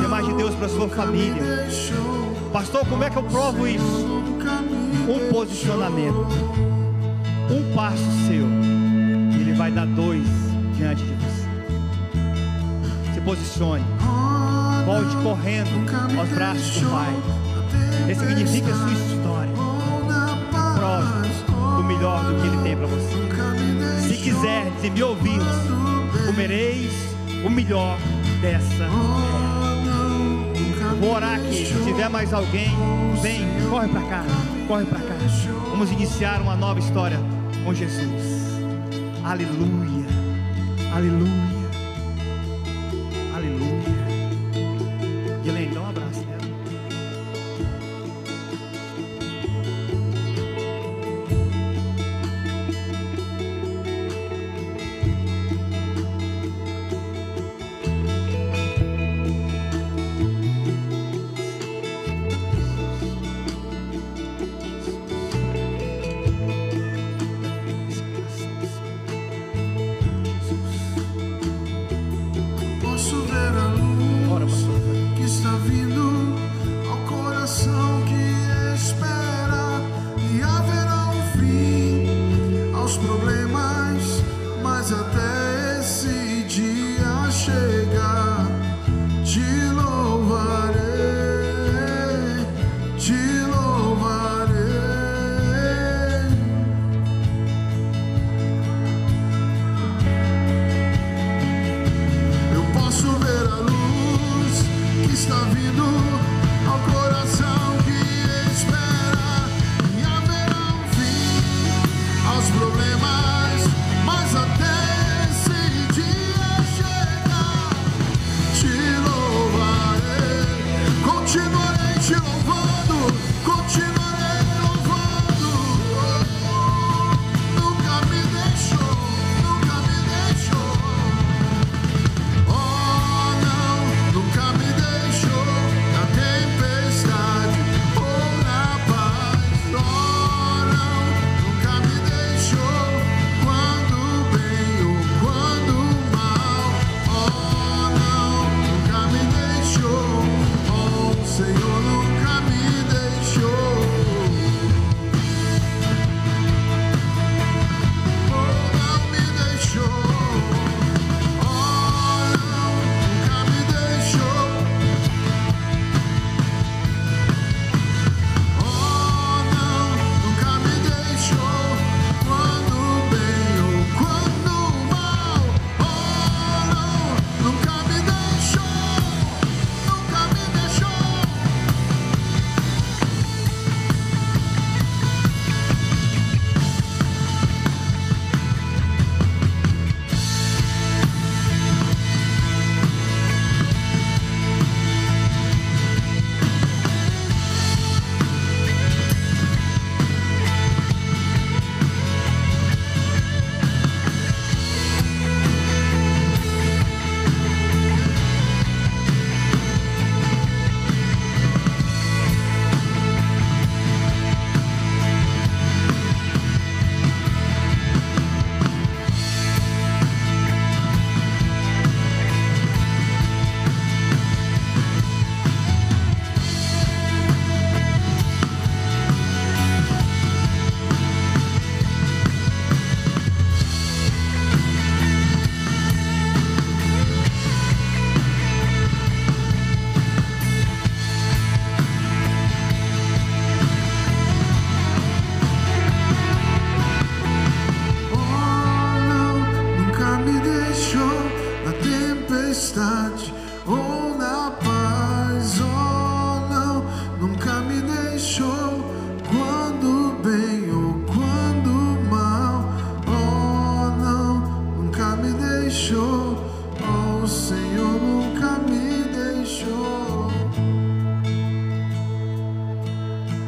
[0.00, 1.68] Tem mais de Deus para sua família.
[2.52, 4.24] Pastor, como é que eu provo isso?
[5.08, 6.26] Um posicionamento.
[7.48, 8.44] Um passo seu.
[9.40, 10.47] Ele vai dar dois
[10.78, 11.48] diante de você.
[13.12, 13.84] Se posicione.
[14.86, 15.68] Volte correndo
[16.18, 17.14] aos braços do Pai.
[18.06, 19.52] Ressignifique a sua história.
[20.76, 21.28] Prove
[21.80, 23.18] o melhor do que ele tem para você.
[24.08, 25.48] Se quiserdes e me ouvirdes,
[26.26, 26.92] comereis
[27.44, 27.98] o melhor
[28.40, 28.90] dessa Eu
[31.00, 31.66] Vou orar aqui.
[31.66, 32.70] Se tiver mais alguém,
[33.20, 34.24] vem, corre para cá,
[34.66, 35.14] corre para cá.
[35.70, 37.18] Vamos iniciar uma nova história
[37.64, 38.48] com Jesus.
[39.24, 39.97] Aleluia,
[40.92, 41.57] aleluia.